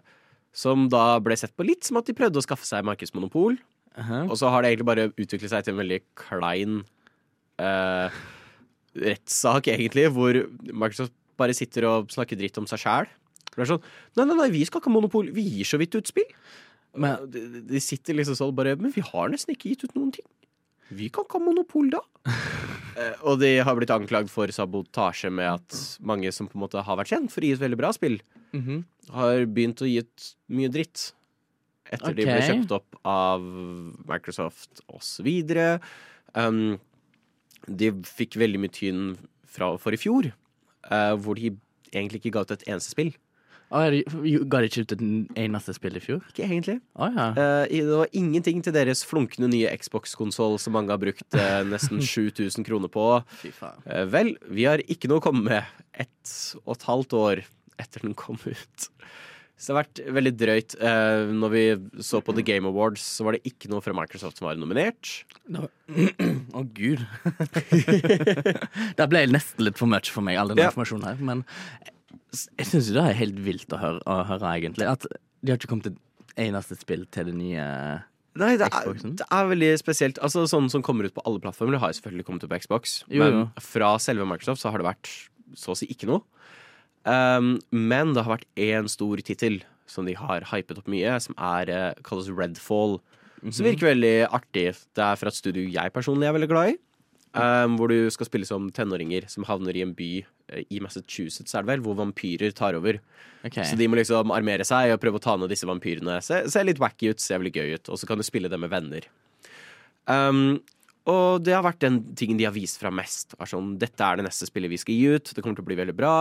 som 0.57 0.87
da 0.89 1.19
ble 1.21 1.37
sett 1.37 1.53
på 1.57 1.67
litt 1.69 1.85
som 1.85 1.99
at 2.01 2.09
de 2.09 2.17
prøvde 2.17 2.41
å 2.41 2.45
skaffe 2.45 2.65
seg 2.65 2.87
markedsmonopol. 2.89 3.59
Uh-huh. 3.97 4.23
Og 4.25 4.39
så 4.41 4.49
har 4.53 4.65
det 4.65 4.73
egentlig 4.73 4.89
bare 4.89 5.11
utviklet 5.13 5.53
seg 5.53 5.67
til 5.67 5.75
en 5.75 5.83
veldig 5.83 5.99
klein 6.17 6.79
uh, 7.61 8.09
rettssak, 8.97 9.69
egentlig, 9.73 10.09
hvor 10.17 10.39
Microsoft 10.65 11.15
bare 11.37 11.57
sitter 11.57 11.85
og 11.91 12.13
snakker 12.13 12.41
dritt 12.41 12.57
om 12.61 12.69
seg 12.69 12.81
sjæl. 12.81 13.11
Det 13.57 13.65
er 13.65 13.71
sånn 13.73 13.83
Nei, 14.17 14.25
nei, 14.29 14.37
nei, 14.37 14.49
vi 14.53 14.65
skal 14.69 14.81
ikke 14.83 14.91
ha 14.93 14.97
monopol. 14.99 15.29
Vi 15.35 15.43
gir 15.57 15.65
så 15.69 15.79
vidt 15.81 15.97
ut 15.97 16.09
spill. 16.11 16.29
Men 16.97 17.27
De, 17.33 17.43
de 17.69 17.81
sitter 17.83 18.17
liksom 18.17 18.37
sånn 18.39 18.55
bare 18.57 18.77
Men 18.81 18.93
vi 18.95 19.03
har 19.05 19.29
nesten 19.33 19.53
ikke 19.57 19.73
gitt 19.73 19.85
ut 19.89 19.95
noen 19.97 20.13
ting. 20.17 20.27
Vi 20.95 21.09
kan 21.11 21.25
ikke 21.27 21.41
ha 21.41 21.47
monopol 21.49 21.91
da. 21.97 22.03
Eh, 22.97 23.13
og 23.29 23.43
de 23.43 23.59
har 23.61 23.75
blitt 23.77 23.91
anklagd 23.93 24.31
for 24.33 24.49
sabotasje 24.49 25.29
med 25.29 25.45
at 25.59 25.75
mange 26.01 26.31
som 26.33 26.47
på 26.49 26.57
en 26.57 26.63
måte 26.63 26.81
har 26.81 26.97
vært 26.97 27.11
kjent 27.11 27.29
for 27.29 27.45
å 27.45 27.51
gi 27.51 27.51
et 27.53 27.61
veldig 27.61 27.77
bra 27.77 27.91
spill, 27.93 28.15
Mhm. 28.57 28.79
har 29.13 29.43
begynt 29.53 29.83
å 29.85 29.89
gi 29.91 29.99
ut 30.01 30.29
mye 30.49 30.71
dritt. 30.73 31.03
Etter 31.93 32.15
de 32.17 32.25
ble 32.25 32.39
kjøpt 32.41 32.73
opp 32.73 32.97
av 33.05 33.45
Microsoft 34.09 34.81
osv. 34.89 35.29
Um, 36.35 36.81
de 37.69 37.91
fikk 38.17 38.39
veldig 38.41 38.63
mye 38.65 38.73
tyn 38.73 39.03
fra, 39.45 39.75
for 39.77 39.93
i 39.93 40.01
fjor, 40.01 40.31
uh, 40.89 41.13
hvor 41.21 41.37
de 41.37 41.53
egentlig 41.93 42.23
ikke 42.25 42.33
ga 42.39 42.47
ut 42.49 42.57
et 42.57 42.65
eneste 42.65 42.97
spill. 42.97 43.13
De- 43.71 44.05
Ga 44.47 44.61
de 44.63 44.69
ikke 44.71 44.85
ut 44.87 44.93
et 44.95 45.01
eneste 45.43 45.75
spill 45.75 45.97
i 45.99 46.03
fjor? 46.05 46.21
Ikke 46.31 46.45
egentlig. 46.47 46.77
Å 46.95 47.09
ja. 47.11 47.27
uh, 47.35 47.65
det 47.67 47.83
var 47.99 48.13
ingenting 48.15 48.61
til 48.63 48.75
deres 48.77 49.03
flunkende 49.09 49.49
nye 49.51 49.73
Xbox-konsoll 49.81 50.55
som 50.63 50.77
mange 50.79 50.95
har 50.95 51.01
brukt 51.03 51.27
uh, 51.35 51.63
nesten 51.73 51.99
7000 51.99 52.67
kroner 52.69 52.93
på. 52.93 53.07
Eh, 53.43 54.05
vel, 54.13 54.37
vi 54.47 54.69
har 54.71 54.83
ikke 54.87 55.11
noe 55.11 55.19
å 55.19 55.25
komme 55.27 55.43
med 55.49 55.79
ett 55.99 56.35
og 56.65 56.77
et 56.77 56.87
halvt 56.87 57.17
år 57.19 57.43
etter 57.83 58.07
den 58.07 58.15
kom 58.17 58.39
ut. 58.47 58.87
Så 59.57 59.71
det 59.71 59.73
har 59.73 59.79
vært 59.81 60.01
veldig 60.19 60.33
drøyt. 60.37 60.75
Uh, 60.79 61.33
når 61.33 61.53
vi 61.55 61.65
så 62.05 62.21
på 62.23 62.35
The 62.37 62.45
Game 62.45 62.69
Awards, 62.69 63.01
så 63.17 63.25
var 63.27 63.35
det 63.39 63.43
ikke 63.49 63.71
noe 63.73 63.81
fra 63.85 63.95
Microsoft 63.97 64.39
som 64.39 64.47
var 64.51 64.59
nominert. 64.61 65.11
Å, 66.57 66.63
gud. 66.77 67.03
det 69.01 69.07
ble 69.11 69.27
nesten 69.33 69.65
litt 69.67 69.81
for 69.81 69.89
mye 69.91 70.05
for 70.13 70.25
meg, 70.27 70.39
all 70.41 70.53
den 70.53 70.61
Ja. 70.61 70.71
informasjonen 70.71 71.09
her. 71.09 71.23
Men 71.25 71.43
jeg 72.59 72.67
syns 72.71 72.89
jo 72.91 72.95
det 72.99 73.05
er 73.11 73.17
helt 73.21 73.39
vilt 73.47 73.73
å 73.73 73.79
høre, 73.81 74.01
å 74.07 74.19
høre, 74.29 74.53
egentlig. 74.59 74.87
At 74.91 75.07
de 75.11 75.53
har 75.53 75.59
ikke 75.61 75.71
kommet 75.73 75.87
et 75.93 75.99
eneste 76.49 76.77
spill 76.79 77.07
til 77.15 77.31
det 77.31 77.35
nye 77.39 77.67
Nei, 78.37 78.51
det 78.61 78.67
er, 78.69 78.91
det 79.17 79.25
er 79.33 79.47
veldig 79.49 79.69
spesielt. 79.81 80.19
Altså 80.21 80.43
Sånn 80.51 80.67
som 80.69 80.83
kommer 80.85 81.07
ut 81.09 81.15
på 81.17 81.23
alle 81.25 81.41
plattformer. 81.41 81.79
Har 81.81 81.89
jo 81.95 81.97
selvfølgelig 82.03 82.27
kommet 82.29 82.43
ut 82.45 82.51
på 82.53 82.59
Xbox, 82.61 82.99
Jo, 83.09 83.23
men 83.25 83.33
jo. 83.33 83.45
fra 83.65 83.95
selve 84.05 84.27
Microsoft 84.29 84.61
så 84.61 84.69
har 84.75 84.83
det 84.83 84.85
vært 84.91 85.09
så 85.57 85.73
å 85.73 85.77
si 85.81 85.87
ikke 85.89 86.05
noe. 86.11 86.21
Um, 87.09 87.55
men 87.73 88.13
det 88.13 88.25
har 88.27 88.35
vært 88.37 88.49
én 88.61 88.89
stor 88.93 89.17
tittel 89.25 89.63
som 89.89 90.05
de 90.05 90.13
har 90.19 90.45
hypet 90.51 90.77
opp 90.83 90.89
mye, 90.91 91.15
som 91.23 91.37
er, 91.39 91.71
eh, 91.71 91.95
kalles 92.05 92.29
Redfall. 92.29 92.99
Som 93.47 93.65
Mhm. 93.65 93.69
virker 93.71 93.95
veldig 93.95 94.29
artig. 94.29 94.75
Det 94.93 95.05
er 95.07 95.17
fra 95.17 95.29
et 95.29 95.35
studio 95.39 95.63
jeg 95.71 95.93
personlig 95.95 96.27
er 96.29 96.33
veldig 96.37 96.49
glad 96.51 96.75
i. 96.75 96.77
Um, 97.37 97.75
hvor 97.77 97.91
du 97.93 98.07
skal 98.15 98.29
spille 98.29 98.47
som 98.49 98.71
tenåringer 98.73 99.27
som 99.29 99.45
havner 99.45 99.77
i 99.77 99.83
en 99.85 99.93
by 99.97 100.11
uh, 100.25 100.63
i 100.73 100.79
Massachusetts, 100.81 101.53
er 101.53 101.67
det 101.67 101.69
vel, 101.75 101.83
hvor 101.85 101.99
vampyrer 101.99 102.55
tar 102.57 102.79
over. 102.79 102.97
Okay. 103.45 103.67
Så 103.69 103.77
de 103.77 103.89
må 103.91 103.99
liksom 103.99 104.33
armere 104.33 104.65
seg 104.65 104.95
og 104.95 105.03
prøve 105.03 105.21
å 105.21 105.25
ta 105.27 105.35
ned 105.37 105.53
disse 105.53 105.69
vampyrene. 105.69 106.17
Se, 106.25 106.45
ser 106.53 106.65
litt 106.65 106.81
wacky 106.81 107.13
ut, 107.13 107.21
ser 107.21 107.43
veldig 107.43 107.53
gøy 107.53 107.75
ut. 107.77 107.91
Og 107.93 108.01
så 108.01 108.09
kan 108.09 108.17
du 108.17 108.25
spille 108.25 108.49
det 108.53 108.61
med 108.63 108.73
venner. 108.73 109.05
Um, 110.09 110.63
og 111.07 111.45
det 111.47 111.55
har 111.55 111.67
vært 111.67 111.85
den 111.85 112.01
tingen 112.19 112.39
de 112.41 112.47
har 112.49 112.55
vist 112.55 112.81
fra 112.81 112.91
mest. 112.95 113.37
Er 113.39 113.51
sånn, 113.51 113.77
Dette 113.79 114.03
er 114.03 114.19
det 114.19 114.27
neste 114.27 114.49
spillet 114.49 114.73
vi 114.73 114.81
skal 114.81 114.97
gi 114.97 115.19
ut. 115.19 115.35
Det 115.35 115.45
kommer 115.45 115.59
til 115.59 115.67
å 115.67 115.69
bli 115.69 115.79
veldig 115.79 115.95
bra. 115.99 116.17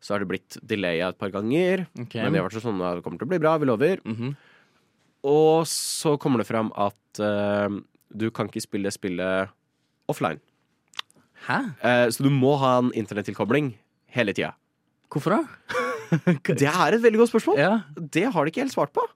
Så 0.00 0.14
har 0.14 0.22
det 0.22 0.30
blitt 0.30 0.60
delaya 0.64 1.10
et 1.10 1.18
par 1.20 1.32
ganger. 1.34 1.86
Okay. 1.98 2.22
Men 2.22 2.32
det 2.32 2.40
har 2.40 2.46
vært 2.46 2.62
sånn 2.62 2.84
at 2.84 3.00
det 3.00 3.04
kommer 3.06 3.20
til 3.20 3.28
å 3.28 3.32
bli 3.32 3.40
bra. 3.42 3.56
Vi 3.60 3.68
lover. 3.68 4.04
Mhm. 4.06 4.36
Og 5.30 5.66
så 5.68 6.14
kommer 6.16 6.40
det 6.40 6.48
fram 6.48 6.70
at 6.80 7.20
uh, 7.20 7.68
du 8.08 8.30
kan 8.32 8.48
ikke 8.48 8.62
spille 8.64 8.92
spillet 8.94 9.50
offline. 10.10 10.40
Hæ? 11.46 11.60
Eh, 11.80 12.06
så 12.12 12.26
du 12.26 12.30
må 12.34 12.56
ha 12.60 12.76
en 12.82 12.90
internettilkobling 12.98 13.72
hele 14.14 14.34
tida. 14.36 14.52
Hvorfor 15.10 15.38
da? 15.38 15.40
Det 16.50 16.66
er 16.66 16.96
et 16.96 17.02
veldig 17.02 17.20
godt 17.22 17.30
spørsmål. 17.32 17.58
Ja. 17.60 17.72
Det 17.94 18.26
har 18.34 18.44
de 18.44 18.52
ikke 18.52 18.64
helt 18.64 18.74
svart 18.74 18.92
på. 18.96 19.06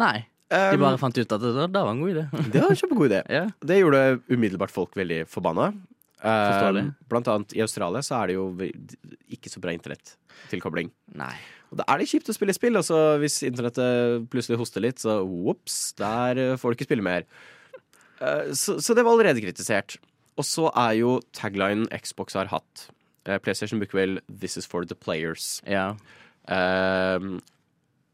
Nei. 0.00 0.26
De 0.52 0.76
Um, 0.76 0.82
bare 0.84 0.98
fant 1.00 1.16
ut 1.16 1.32
at 1.32 1.40
det, 1.40 1.50
det 1.72 1.80
var 1.80 1.88
en 1.90 2.02
god 2.04 2.10
idé. 2.12 2.22
Det 2.52 2.60
var 2.60 2.70
en 2.70 2.78
kjempegod 2.78 3.08
idé. 3.08 3.22
ja. 3.32 3.46
Det 3.64 3.78
gjorde 3.80 4.02
umiddelbart 4.28 4.70
folk 4.70 4.92
veldig 4.94 5.24
forbanna. 5.32 5.70
Eh, 6.24 6.78
blant 7.10 7.28
annet 7.32 7.52
i 7.56 7.62
Australia 7.64 8.00
så 8.04 8.20
er 8.20 8.30
det 8.30 8.36
jo 8.36 8.44
ikke 9.34 9.50
så 9.50 9.60
bra 9.60 9.72
internettilkobling. 9.74 10.92
Nei. 11.20 11.32
Og 11.72 11.80
da 11.80 11.88
er 11.90 12.00
det 12.00 12.06
kjipt 12.12 12.30
å 12.30 12.36
spille 12.36 12.54
spill, 12.56 12.78
og 12.78 12.84
så 12.86 13.00
hvis 13.20 13.40
internettet 13.48 14.28
plutselig 14.32 14.60
hoster 14.60 14.84
litt, 14.84 15.00
så 15.02 15.18
ops, 15.24 15.78
der 15.98 16.54
får 16.60 16.70
du 16.70 16.78
ikke 16.78 16.88
spille 16.92 17.04
mer. 17.08 17.26
Eh, 18.20 18.52
så, 18.56 18.78
så 18.84 18.94
det 18.96 19.04
var 19.04 19.16
allerede 19.16 19.42
kritisert. 19.42 19.98
Og 20.34 20.46
så 20.46 20.68
er 20.74 20.96
jo 20.98 21.18
taglinen 21.36 21.88
Xbox 21.94 22.34
har 22.34 22.50
hatt. 22.50 22.88
eh, 23.26 23.38
PlayStation 23.38 23.80
bruker 23.80 23.98
vel 23.98 24.20
'This 24.28 24.56
is 24.56 24.66
for 24.66 24.84
the 24.84 24.94
players'. 24.94 25.62
Ja. 25.66 25.96
Eh, 26.48 27.40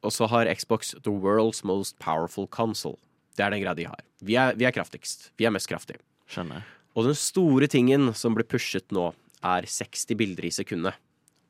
og 0.02 0.12
så 0.12 0.28
har 0.28 0.54
Xbox 0.54 0.94
the 1.02 1.10
world's 1.10 1.64
most 1.64 1.98
powerful 1.98 2.46
console. 2.46 2.96
Det 3.36 3.44
er 3.44 3.50
den 3.50 3.62
greia 3.62 3.74
de 3.74 3.84
har. 3.84 4.00
Vi 4.22 4.36
er, 4.36 4.54
vi 4.54 4.64
er 4.64 4.72
kraftigst. 4.72 5.30
Vi 5.38 5.44
er 5.44 5.50
mest 5.50 5.68
kraftige. 5.68 5.98
Skjønner. 6.28 6.62
Og 6.96 7.06
den 7.06 7.14
store 7.14 7.66
tingen 7.66 8.12
som 8.14 8.34
blir 8.34 8.48
pushet 8.48 8.90
nå, 8.92 9.12
er 9.42 9.62
60 9.62 10.16
bilder 10.16 10.44
i 10.44 10.50
sekundet. 10.50 10.94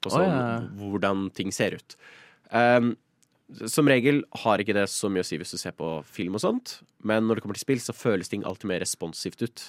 Og 0.04 0.12
sånn, 0.14 0.22
oh, 0.22 0.28
ja. 0.28 0.60
hvordan 0.78 1.30
ting 1.34 1.50
ser 1.52 1.74
ut. 1.76 1.96
Um, 2.50 2.96
som 3.66 3.88
regel 3.90 4.22
har 4.44 4.62
ikke 4.62 4.76
det 4.76 4.86
så 4.92 5.10
mye 5.10 5.24
å 5.24 5.26
si 5.26 5.38
hvis 5.40 5.50
du 5.50 5.58
ser 5.58 5.74
på 5.76 5.88
film 6.06 6.38
og 6.38 6.44
sånt, 6.44 6.78
men 7.02 7.26
når 7.26 7.38
det 7.38 7.44
kommer 7.44 7.58
til 7.58 7.66
spill, 7.66 7.82
så 7.82 7.96
føles 7.96 8.30
ting 8.30 8.44
alltid 8.46 8.70
mer 8.70 8.82
responsivt 8.84 9.42
ut. 9.42 9.64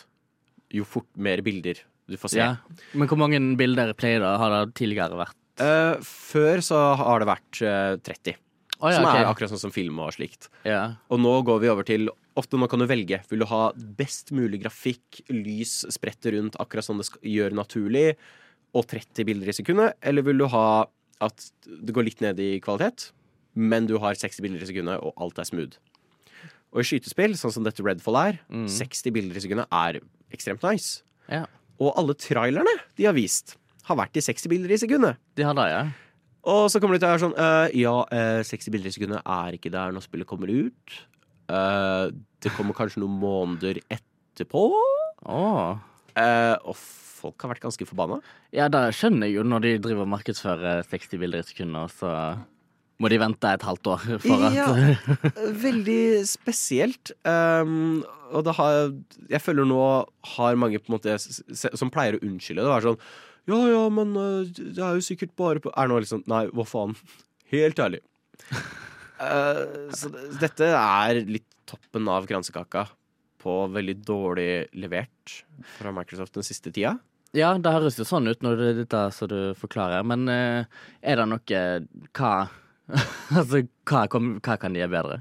Jo 0.76 0.86
fort 0.88 1.10
mer 1.20 1.44
bilder 1.46 1.82
du 2.12 2.18
får 2.20 2.34
se. 2.34 2.42
Ja. 2.42 2.56
Men 2.98 3.08
hvor 3.08 3.20
mange 3.20 3.40
bilder 3.60 3.94
pleier 3.96 4.24
det 4.24 4.32
har 4.42 4.54
det 4.56 4.76
tidligere 4.80 5.20
vært? 5.20 5.38
Eh, 5.62 6.00
før 6.06 6.64
så 6.66 6.80
har 7.00 7.22
det 7.22 7.30
vært 7.30 7.62
eh, 7.68 8.00
30, 8.02 8.40
Oh, 8.82 8.90
ja, 8.90 8.98
som 8.98 9.06
okay. 9.06 9.22
er 9.22 9.30
akkurat 9.30 9.52
sånn 9.52 9.62
som 9.62 9.74
film 9.74 10.00
og 10.02 10.10
slikt. 10.16 10.48
Ja. 10.66 10.96
Og 11.14 11.20
nå 11.22 11.36
går 11.46 11.60
vi 11.62 11.70
over 11.70 11.86
til 11.86 12.10
Ofte 12.40 12.56
nå 12.56 12.64
kan 12.72 12.80
du 12.80 12.86
velge. 12.88 13.18
Vil 13.28 13.42
du 13.44 13.46
ha 13.50 13.74
best 13.76 14.30
mulig 14.32 14.62
grafikk, 14.64 15.20
lys 15.36 15.82
spredt 15.92 16.30
rundt 16.32 16.56
akkurat 16.64 16.88
sånn 16.88 17.02
det 17.02 17.10
gjør 17.28 17.52
naturlig, 17.60 18.14
og 18.72 18.88
30 18.88 19.28
bilder 19.28 19.52
i 19.52 19.56
sekundet? 19.58 19.98
Eller 20.00 20.24
vil 20.24 20.40
du 20.40 20.46
ha 20.54 20.86
at 21.22 21.48
det 21.68 21.94
går 21.94 22.08
litt 22.08 22.24
ned 22.24 22.40
i 22.40 22.54
kvalitet, 22.64 23.10
men 23.60 23.90
du 23.90 23.98
har 24.00 24.16
60 24.16 24.46
bilder 24.46 24.64
i 24.64 24.70
sekundet, 24.70 25.04
og 25.04 25.12
alt 25.20 25.44
er 25.44 25.50
smooth? 25.52 25.76
Og 26.72 26.84
i 26.84 26.88
skytespill, 26.88 27.34
sånn 27.40 27.54
som 27.56 27.66
dette 27.66 27.84
Redfall 27.84 28.20
er, 28.22 28.38
60 28.50 29.16
bilder 29.16 29.40
i 29.40 29.44
sekundet 29.44 29.72
er 29.76 30.00
ekstremt 30.32 30.64
nice. 30.68 31.02
ja. 31.32 31.48
Og 31.82 31.96
alle 31.98 32.14
trailerne 32.14 32.74
de 32.94 33.08
har 33.08 33.16
vist, 33.18 33.56
har 33.88 33.98
vært 33.98 34.20
i 34.20 34.22
60 34.22 34.52
bilder 34.52 34.74
i 34.76 34.78
sekundet. 34.78 35.18
De 35.34 35.46
har 35.48 35.56
det, 35.58 35.66
ja. 35.72 35.80
Og 36.52 36.68
så 36.74 36.78
kommer 36.82 36.98
de 36.98 37.02
til 37.02 37.10
å 37.10 37.14
være 37.16 37.22
sånn 37.22 37.34
uh, 37.38 37.74
Ja, 37.78 37.96
uh, 38.06 38.42
60 38.46 38.74
bilder 38.74 38.92
i 38.92 38.94
sekundet 38.94 39.26
er 39.26 39.58
ikke 39.58 39.72
der 39.74 39.94
når 39.94 40.06
spillet 40.06 40.30
kommer 40.30 40.50
ut. 40.50 40.98
Uh, 41.50 42.14
det 42.42 42.54
kommer 42.54 42.78
kanskje 42.78 43.02
noen 43.02 43.18
måneder 43.22 43.82
etterpå. 43.90 44.68
Eh, 46.18 46.56
og 46.68 46.76
folk 46.76 47.44
har 47.44 47.54
vært 47.54 47.66
ganske 47.66 47.86
forbanna. 47.88 48.20
Ja, 48.56 48.68
det 48.72 48.84
skjønner 48.98 49.30
jeg 49.30 49.38
jo 49.38 49.46
når 49.48 49.66
de 49.66 49.74
driver 49.84 50.06
og 50.06 50.14
markedsfører 50.16 50.82
60 50.90 51.22
bilder 51.22 51.44
i 51.44 51.48
sekundet, 51.48 51.94
så 52.00 52.14
må 53.02 53.10
de 53.12 53.20
vente 53.22 53.50
et 53.50 53.66
halvt 53.66 53.90
år 53.96 54.06
for 54.22 54.46
at 54.48 54.56
Ja. 54.56 54.68
Veldig 55.64 56.04
spesielt. 56.30 57.14
Um, 57.26 58.04
og 58.32 58.46
det 58.48 58.56
har 58.58 58.94
Jeg 59.30 59.42
føler 59.42 59.68
nå 59.68 59.82
har 60.36 60.56
mange 60.60 60.80
på 60.80 60.92
en 60.92 60.98
måte 61.00 61.18
som 61.20 61.92
pleier 61.94 62.18
å 62.18 62.24
unnskylde 62.24 62.64
det. 62.64 62.72
Være 62.72 62.92
sånn 62.92 63.02
Ja 63.50 63.60
ja, 63.72 63.84
men 63.90 64.16
uh, 64.16 64.46
det 64.46 64.80
er 64.80 64.96
jo 64.98 65.06
sikkert 65.06 65.36
bare 65.40 65.64
på 65.64 65.74
Er 65.76 65.90
nå 65.90 66.00
liksom 66.04 66.24
Nei, 66.32 66.46
hva 66.54 66.66
faen? 66.68 66.96
Helt 67.52 67.80
ærlig. 67.84 68.02
Uh, 69.20 69.90
så 69.98 70.12
dette 70.40 70.72
er 70.72 71.24
litt 71.28 71.48
toppen 71.68 72.08
av 72.12 72.28
kransekaka 72.30 72.88
på 73.42 73.54
veldig 73.74 73.96
dårlig 74.06 74.52
levert 74.78 75.42
fra 75.80 75.92
Microsoft 75.96 76.36
den 76.38 76.46
siste 76.46 76.70
tida. 76.70 76.94
Ja, 77.34 77.54
det 77.58 77.72
høres 77.74 77.98
jo 77.98 78.06
sånn 78.06 78.28
ut 78.30 78.44
når 78.44 78.58
det 78.60 78.68
er 78.68 78.80
dette 78.84 79.02
som 79.16 79.30
du 79.32 79.54
forklarer, 79.58 80.04
men 80.06 80.28
uh, 80.30 80.68
er 81.02 81.20
det 81.20 81.28
noe 81.32 81.62
Hva 82.12 82.34
Altså, 83.40 83.64
hva, 83.88 84.06
kom, 84.12 84.34
hva 84.44 84.58
kan 84.60 84.74
de 84.74 84.82
gjøre 84.82 84.96
bedre? 84.96 85.20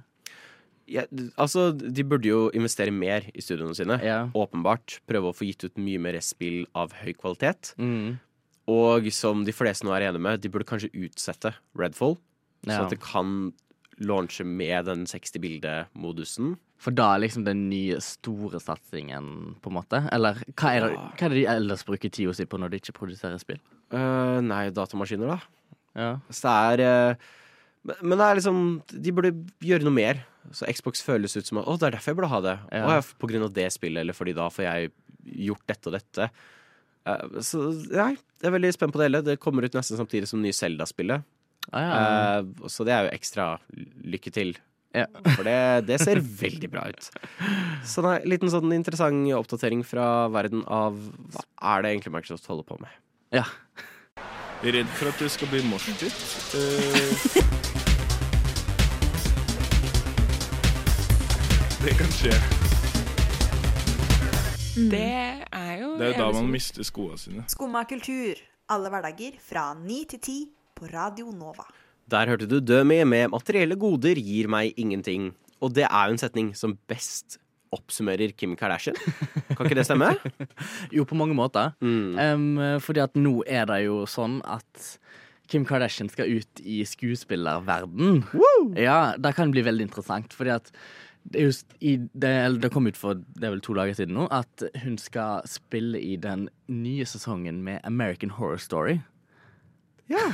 Ja, 0.90 1.04
altså, 1.38 1.68
de 1.70 2.02
burde 2.02 2.26
jo 2.26 2.48
investere 2.56 2.90
mer 2.90 3.28
i 3.30 3.42
studioene 3.44 3.76
sine. 3.78 4.00
Ja. 4.02 4.24
Åpenbart. 4.34 4.98
Prøve 5.06 5.30
å 5.30 5.36
få 5.36 5.46
gitt 5.46 5.62
ut 5.68 5.78
mye 5.78 6.00
mer 6.02 6.18
spill 6.24 6.64
av 6.74 6.96
høy 6.98 7.12
kvalitet. 7.14 7.74
Mm. 7.78 8.18
Og 8.70 9.06
som 9.14 9.44
de 9.46 9.54
fleste 9.54 9.86
nå 9.86 9.94
er 9.94 10.08
enige 10.08 10.24
med, 10.26 10.42
de 10.42 10.50
burde 10.50 10.66
kanskje 10.66 10.90
utsette 11.06 11.54
Redfall. 11.78 12.18
Så 12.64 12.72
Sånn 12.72 12.88
at 12.88 12.92
det 12.92 13.00
kan 13.04 13.36
launche 14.00 14.44
med 14.44 14.88
den 14.88 15.06
60-bilde-modusen. 15.08 16.56
For 16.80 16.96
da 16.96 17.10
er 17.14 17.22
liksom 17.26 17.44
den 17.44 17.66
nye 17.68 17.98
store 18.04 18.60
satsingen, 18.62 19.56
på 19.60 19.70
en 19.70 19.76
måte? 19.76 20.00
Eller 20.14 20.40
hva 20.56 20.72
er 20.72 20.86
det, 20.86 20.94
hva 20.96 21.26
er 21.26 21.32
det 21.34 21.40
de 21.42 21.48
ellers 21.52 21.84
bruker 21.88 22.12
tida 22.12 22.32
si 22.36 22.46
på 22.48 22.60
når 22.60 22.72
de 22.72 22.80
ikke 22.80 22.96
produserer 22.96 23.40
spill? 23.42 23.60
Uh, 23.92 24.40
nei, 24.44 24.70
datamaskiner, 24.72 25.34
da. 25.34 25.76
Ja. 25.98 26.10
Så 26.30 26.46
det 26.46 26.54
er 26.56 26.82
eh, 26.86 27.30
men, 27.86 27.96
men 28.02 28.20
det 28.20 28.26
er 28.26 28.38
liksom 28.38 28.60
De 28.92 29.12
burde 29.16 29.32
gjøre 29.64 29.86
noe 29.86 29.96
mer. 29.96 30.22
Så 30.56 30.68
Xbox 30.68 31.04
føles 31.04 31.36
ut 31.36 31.48
som 31.48 31.60
at 31.62 31.68
Å, 31.68 31.76
det 31.80 31.88
er 31.88 31.96
derfor 31.96 32.12
jeg 32.12 32.20
burde 32.20 32.32
ha 32.32 32.40
det. 32.44 32.56
Ja. 32.72 32.86
Å, 32.86 32.96
ja, 32.98 33.04
på 33.22 33.30
grunn 33.30 33.46
av 33.46 33.52
det 33.56 33.68
spillet, 33.74 34.02
eller 34.04 34.16
fordi 34.16 34.34
da 34.36 34.48
får 34.52 34.66
jeg 34.66 34.90
gjort 35.50 35.66
dette 35.68 35.90
og 35.90 35.96
dette. 35.96 36.30
Uh, 37.08 37.40
så 37.44 37.60
nei, 37.92 38.14
jeg 38.16 38.48
er 38.48 38.56
veldig 38.56 38.72
spent 38.76 38.94
på 38.94 39.00
det 39.00 39.10
hele. 39.10 39.22
Det 39.26 39.40
kommer 39.42 39.66
ut 39.66 39.76
nesten 39.76 40.00
samtidig 40.00 40.28
som 40.30 40.42
nye 40.42 40.56
Zelda-spillet. 40.56 41.28
Ah, 41.70 41.84
ja. 41.84 42.00
uh, 42.40 42.68
så 42.72 42.86
det 42.88 42.96
er 42.96 43.06
jo 43.06 43.14
ekstra 43.14 43.52
lykke 44.16 44.32
til. 44.34 44.56
Ja. 44.96 45.06
For 45.36 45.46
det, 45.46 45.58
det 45.86 46.00
ser 46.02 46.18
veldig 46.18 46.70
bra 46.72 46.88
ut. 46.90 47.10
Så 47.86 48.02
nei, 48.02 48.16
liten 48.26 48.50
sånn 48.50 48.72
interessant 48.74 49.28
oppdatering 49.36 49.84
fra 49.86 50.26
verden 50.34 50.64
av 50.66 50.98
hva 51.30 51.44
er 51.76 51.84
det 51.84 51.92
egentlig 51.94 52.16
Microsoft 52.16 52.50
holder 52.50 52.66
på 52.66 52.80
med. 52.82 53.00
ja. 53.40 53.46
Redd 54.60 54.90
for 54.92 55.08
at 55.08 55.16
det 55.16 55.30
skal 55.32 55.48
bli 55.48 55.62
moshpit. 55.64 56.12
Eh, 56.52 57.12
det 61.80 61.94
kan 61.96 62.10
skje. 62.12 62.34
Det 64.92 65.00
er 65.48 65.72
jo 65.80 65.94
Det 65.96 66.04
er 66.04 66.12
jo 66.12 66.18
da 66.18 66.26
man 66.36 66.50
mister 66.52 66.84
skoene 66.84 67.16
sine. 67.16 67.46
Skumma 67.48 67.86
kultur. 67.88 68.36
Alle 68.68 68.92
hverdager 68.92 69.40
fra 69.40 69.72
ni 69.80 70.04
til 70.04 70.20
ti 70.20 70.38
på 70.76 70.92
Radio 70.92 71.32
Nova. 71.32 71.64
Der 72.10 72.28
hørte 72.28 72.44
du 72.46 72.60
Dømi 72.60 73.00
med 73.04 73.30
'Materielle 73.30 73.80
goder 73.80 74.20
gir 74.20 74.48
meg 74.48 74.74
ingenting'. 74.76 75.32
Og 75.62 75.74
det 75.74 75.88
er 75.88 76.04
jo 76.04 76.12
en 76.12 76.18
setning 76.18 76.56
som 76.56 76.76
best 76.86 77.39
oppsummerer 77.74 78.32
Kim 78.38 78.56
Kardashian. 78.58 78.96
Kan 79.54 79.66
ikke 79.66 79.78
det 79.78 79.86
stemme? 79.88 80.12
Jo, 80.96 81.04
på 81.06 81.18
mange 81.18 81.36
måter. 81.38 81.74
Mm. 81.80 82.18
Um, 82.18 82.80
fordi 82.82 83.02
at 83.04 83.18
nå 83.18 83.40
er 83.46 83.68
det 83.70 83.84
jo 83.84 84.02
sånn 84.10 84.40
at 84.48 84.96
Kim 85.50 85.66
Kardashian 85.66 86.10
skal 86.10 86.30
ut 86.30 86.62
i 86.62 86.80
skuespillerverden. 86.86 88.24
Ja, 88.78 89.14
det 89.18 89.34
kan 89.38 89.54
bli 89.54 89.64
veldig 89.66 89.88
interessant, 89.88 90.34
fordi 90.34 90.54
at 90.54 90.70
det, 91.22 91.42
just 91.42 91.74
i, 91.84 91.96
det, 92.16 92.32
det 92.62 92.70
kom 92.72 92.86
ut 92.88 92.96
for 92.96 93.18
det 93.36 93.44
er 93.44 93.52
vel 93.52 93.62
to 93.64 93.74
dager 93.76 93.92
siden 93.98 94.14
nå 94.16 94.24
at 94.32 94.62
hun 94.80 94.94
skal 94.98 95.44
spille 95.48 96.00
i 96.00 96.14
den 96.16 96.46
nye 96.72 97.04
sesongen 97.04 97.60
med 97.66 97.82
American 97.84 98.32
Horror 98.38 98.62
Story. 98.62 99.00
Ja. 100.10 100.30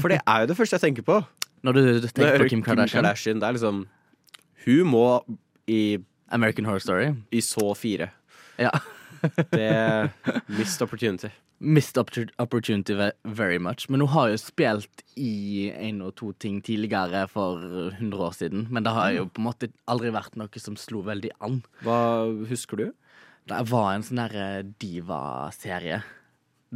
For 0.00 0.10
det 0.12 0.20
er 0.26 0.42
jo 0.42 0.50
det 0.50 0.56
første 0.58 0.76
jeg 0.76 0.88
tenker 0.88 1.06
på. 1.06 1.22
Når 1.62 1.72
du 1.72 1.82
Når 2.18 2.42
på 2.42 2.48
Kim 2.50 2.62
Kardashian. 2.62 2.88
Kim 2.88 3.04
Kardashian. 3.04 3.40
Det 3.40 3.48
er 3.48 3.52
liksom 3.52 3.86
Hun 4.64 4.90
må 4.90 5.06
i, 5.70 5.98
American 6.32 6.64
Horror 6.68 6.80
Story. 6.84 7.12
i 7.30 7.40
så 7.44 7.74
fire. 7.78 8.10
Ja. 8.58 8.72
Det 9.52 9.62
er 9.68 10.08
Missed 10.58 10.82
opportunity. 10.82 11.28
Missed 11.62 11.96
opportunity 12.42 12.94
very 13.22 13.58
much. 13.62 13.84
Men 13.88 14.00
hun 14.02 14.08
har 14.10 14.32
jo 14.32 14.38
spilt 14.42 15.04
i 15.14 15.68
en 15.70 16.00
og 16.02 16.16
to 16.18 16.32
ting 16.42 16.56
tidligere 16.66 17.28
for 17.30 17.60
100 17.92 18.18
år 18.18 18.32
siden. 18.34 18.64
Men 18.74 18.82
det 18.82 18.90
har 18.96 19.12
jo 19.14 19.28
på 19.30 19.38
en 19.38 19.46
måte 19.46 19.68
aldri 19.86 20.10
vært 20.10 20.34
noe 20.40 20.58
som 20.64 20.74
slo 20.80 21.04
veldig 21.06 21.30
an. 21.46 21.60
Hva 21.86 22.00
husker 22.50 22.82
du? 22.82 22.88
Det 23.46 23.60
var 23.70 23.92
en 23.94 24.02
sånn 24.02 24.18
derre 24.24 24.48
diva-serie. 24.82 26.02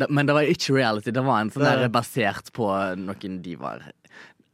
Men 0.07 0.27
det 0.29 0.35
var 0.37 0.47
ikke 0.47 0.77
reality. 0.77 1.11
Det 1.14 1.25
var 1.25 1.40
en 1.42 1.51
sånn 1.51 1.66
der 1.66 1.88
basert 1.90 2.53
på 2.55 2.71
noen 3.01 3.40
divaer. 3.42 3.88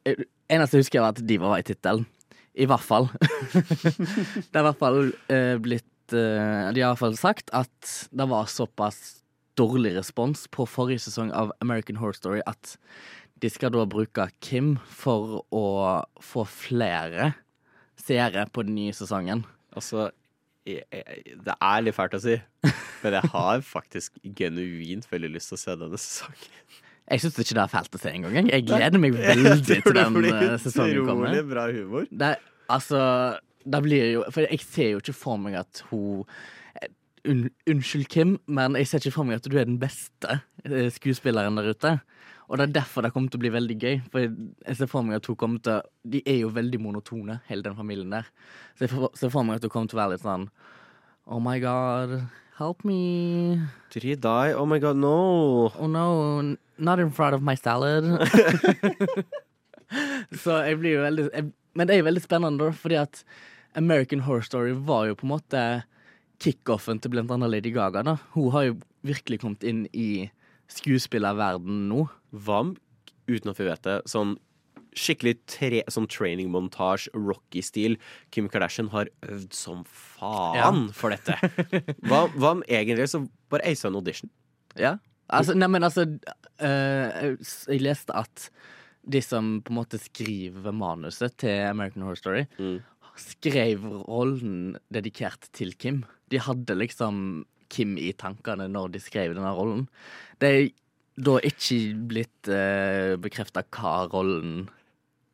Eh, 0.09 0.25
Eneste 0.53 0.77
jeg 0.77 0.85
husker, 0.87 1.01
var 1.05 1.13
at 1.15 1.23
diva 1.29 1.49
var 1.53 1.61
i 1.63 1.65
tittelen. 1.65 2.03
I 2.53 2.69
hvert 2.69 2.85
fall. 2.85 3.09
det 3.53 4.53
er 4.53 4.61
i 4.61 4.67
hvert 4.69 4.81
fall 4.81 5.03
eh, 5.33 5.57
blitt 5.63 6.13
eh, 6.13 6.69
De 6.75 6.83
har 6.83 6.91
i 6.91 6.91
hvert 6.91 7.01
fall 7.01 7.17
sagt 7.17 7.53
at 7.57 7.93
det 8.13 8.29
var 8.29 8.51
såpass 8.53 9.23
dårlig 9.57 9.95
respons 9.97 10.47
på 10.53 10.67
forrige 10.69 11.05
sesong 11.07 11.33
av 11.37 11.53
American 11.65 11.99
Horror 12.01 12.17
Story 12.17 12.43
at 12.49 12.77
de 13.43 13.51
skal 13.51 13.73
da 13.75 13.85
bruke 13.91 14.29
Kim 14.45 14.77
for 14.87 15.43
å 15.53 15.67
få 16.23 16.45
flere 16.49 17.33
seere 17.99 18.47
på 18.53 18.65
den 18.67 18.77
nye 18.79 18.95
sesongen. 18.97 19.45
Altså 19.75 20.11
jeg, 20.67 20.85
jeg, 20.93 21.37
Det 21.43 21.57
er 21.57 21.83
litt 21.83 21.97
fælt 21.97 22.15
å 22.17 22.23
si, 22.23 22.37
men 23.03 23.17
jeg 23.19 23.33
har 23.35 23.65
faktisk 23.77 24.21
genuint 24.23 25.09
veldig 25.11 25.33
lyst 25.35 25.51
til 25.51 25.59
å 25.59 25.63
se 25.65 25.77
denne 25.81 26.01
sesongen. 26.01 26.61
Jeg 27.13 27.21
syns 27.21 27.39
ikke 27.43 27.57
det 27.59 27.63
er 27.67 27.73
fælt 27.73 27.97
å 27.97 28.01
se 28.01 28.13
engang. 28.13 28.49
jeg. 28.49 28.65
Gleder 28.69 29.01
meg 29.03 29.17
veldig 29.19 29.59
til 29.69 29.83
den 29.99 30.19
eh, 30.31 30.57
sesongen 30.63 31.05
kommer. 31.05 31.29
Utrolig 31.29 31.45
bra 31.51 31.67
humor. 31.69 32.09
Det, 32.09 32.33
altså, 32.73 33.03
det 33.65 33.81
blir 33.85 34.09
jo 34.15 34.25
For 34.33 34.47
jeg 34.49 34.65
ser 34.65 34.95
jo 34.95 35.03
ikke 35.03 35.17
for 35.17 35.41
meg 35.43 35.59
at 35.61 35.83
hun 35.91 36.25
eh, 36.81 36.89
un, 37.29 37.45
Unnskyld, 37.69 38.09
Kim, 38.13 38.39
men 38.49 38.79
jeg 38.81 38.89
ser 38.89 39.05
ikke 39.05 39.17
for 39.19 39.29
meg 39.29 39.43
at 39.43 39.49
du 39.53 39.59
er 39.61 39.69
den 39.69 39.79
beste 39.83 40.41
eh, 40.65 40.89
skuespilleren 40.95 41.61
der 41.61 41.71
ute. 41.75 41.95
Og 42.49 42.59
det 42.59 42.67
er 42.67 42.75
derfor 42.81 43.05
det 43.05 43.13
kommer 43.15 43.33
til 43.33 43.41
å 43.41 43.45
bli 43.45 43.53
veldig 43.55 43.77
gøy. 43.81 43.95
For 44.13 44.25
jeg 44.25 44.77
ser 44.81 44.91
for 44.91 45.07
meg 45.07 45.21
at 45.21 45.29
hun 45.31 45.39
kommer 45.41 45.63
til 45.65 45.85
De 46.17 46.21
er 46.29 46.43
jo 46.43 46.51
veldig 46.53 46.81
monotone, 46.83 47.39
hele 47.49 47.65
den 47.65 47.77
familien 47.79 48.13
der. 48.13 48.29
Så 48.77 48.89
jeg 48.89 49.13
ser 49.21 49.33
for 49.33 49.47
meg 49.47 49.61
at 49.61 49.69
hun 49.69 49.73
kommer 49.73 49.93
til 49.93 50.01
å 50.01 50.03
være 50.03 50.17
litt 50.17 50.25
sånn 50.25 50.49
Oh 51.31 51.39
my 51.39 51.61
God, 51.63 52.17
help 52.59 52.83
me. 52.85 53.61
Did 53.95 54.03
he 54.03 54.17
die? 54.17 54.53
Oh 54.59 54.67
my 54.67 54.81
god, 54.83 54.97
no. 54.97 55.71
Oh 55.79 55.87
no, 55.87 56.57
not 56.83 56.99
in 57.01 57.11
front 57.15 57.35
of 57.35 57.41
my 57.43 57.55
salad. 57.57 58.05
så 60.43 60.59
jeg 60.67 60.79
blir 60.81 60.97
jo 60.97 61.03
veldig 61.07 61.27
jeg, 61.33 61.49
Men 61.77 61.89
det 61.89 61.95
er 61.97 62.03
jo 62.03 62.09
veldig 62.11 62.23
spennende, 62.25 62.69
da, 62.69 62.77
fordi 62.77 62.99
at 63.01 63.23
American 63.81 64.25
Horror 64.27 64.45
Story 64.45 64.75
var 64.77 65.07
jo 65.09 65.17
på 65.17 65.25
en 65.27 65.33
måte 65.33 65.63
kickoffen 66.43 67.01
til 67.01 67.13
blant 67.15 67.31
annet 67.33 67.49
Lady 67.53 67.73
Gaga. 67.73 68.03
da. 68.05 68.17
Hun 68.35 68.51
har 68.53 68.67
jo 68.69 68.75
virkelig 69.07 69.39
kommet 69.41 69.65
inn 69.65 69.87
i 69.97 70.27
skuespillerverden 70.73 71.87
nå. 71.89 72.07
Hva 72.35 72.59
om, 72.67 72.75
uten 73.31 73.53
at 73.53 73.61
vi 73.61 73.69
vet 73.71 73.85
det, 73.87 74.01
sånn 74.11 74.35
skikkelig 74.93 75.39
tre, 75.49 75.81
sånn 75.89 76.05
training 76.13 76.51
montage, 76.53 77.09
Rocky-stil. 77.17 77.95
Kim 78.35 78.51
Kardashian 78.53 78.91
har 78.93 79.09
øvd 79.25 79.55
som 79.57 79.87
faen 79.89 80.59
Ja. 80.59 80.69
for 80.93 81.15
dette. 81.15 81.39
Hva, 82.05 82.27
hva 82.37 82.51
om 82.59 82.61
egentlig 82.69 83.07
så 83.09 83.23
bare 83.49 83.65
aisa 83.71 83.89
en 83.89 83.97
audition? 83.97 84.29
Ja. 84.77 84.99
Altså, 85.31 85.55
nei, 85.57 85.69
men 85.71 85.87
altså 85.87 86.07
eh, 86.61 87.35
jeg 87.39 87.83
leste 87.83 88.15
at 88.17 88.49
de 89.03 89.23
som 89.25 89.57
på 89.65 89.73
en 89.73 89.79
måte 89.81 89.99
skriver 89.99 90.75
manuset 90.77 91.35
til 91.43 91.65
American 91.67 92.05
Horror 92.07 92.21
Story, 92.21 92.45
skrev 93.19 93.85
rollen 94.07 94.77
dedikert 94.95 95.49
til 95.57 95.75
Kim. 95.75 96.03
De 96.31 96.41
hadde 96.41 96.77
liksom 96.79 97.45
Kim 97.73 97.97
i 98.01 98.13
tankene 98.17 98.69
når 98.71 98.95
de 98.95 99.03
skrev 99.03 99.35
denne 99.37 99.53
rollen. 99.57 99.87
Det 100.41 100.53
er 100.53 100.71
da 101.23 101.37
ikke 101.45 101.81
blitt 102.09 102.49
uh, 102.49 103.19
bekrefta 103.21 103.65
hva 103.69 104.07
rollen 104.13 104.67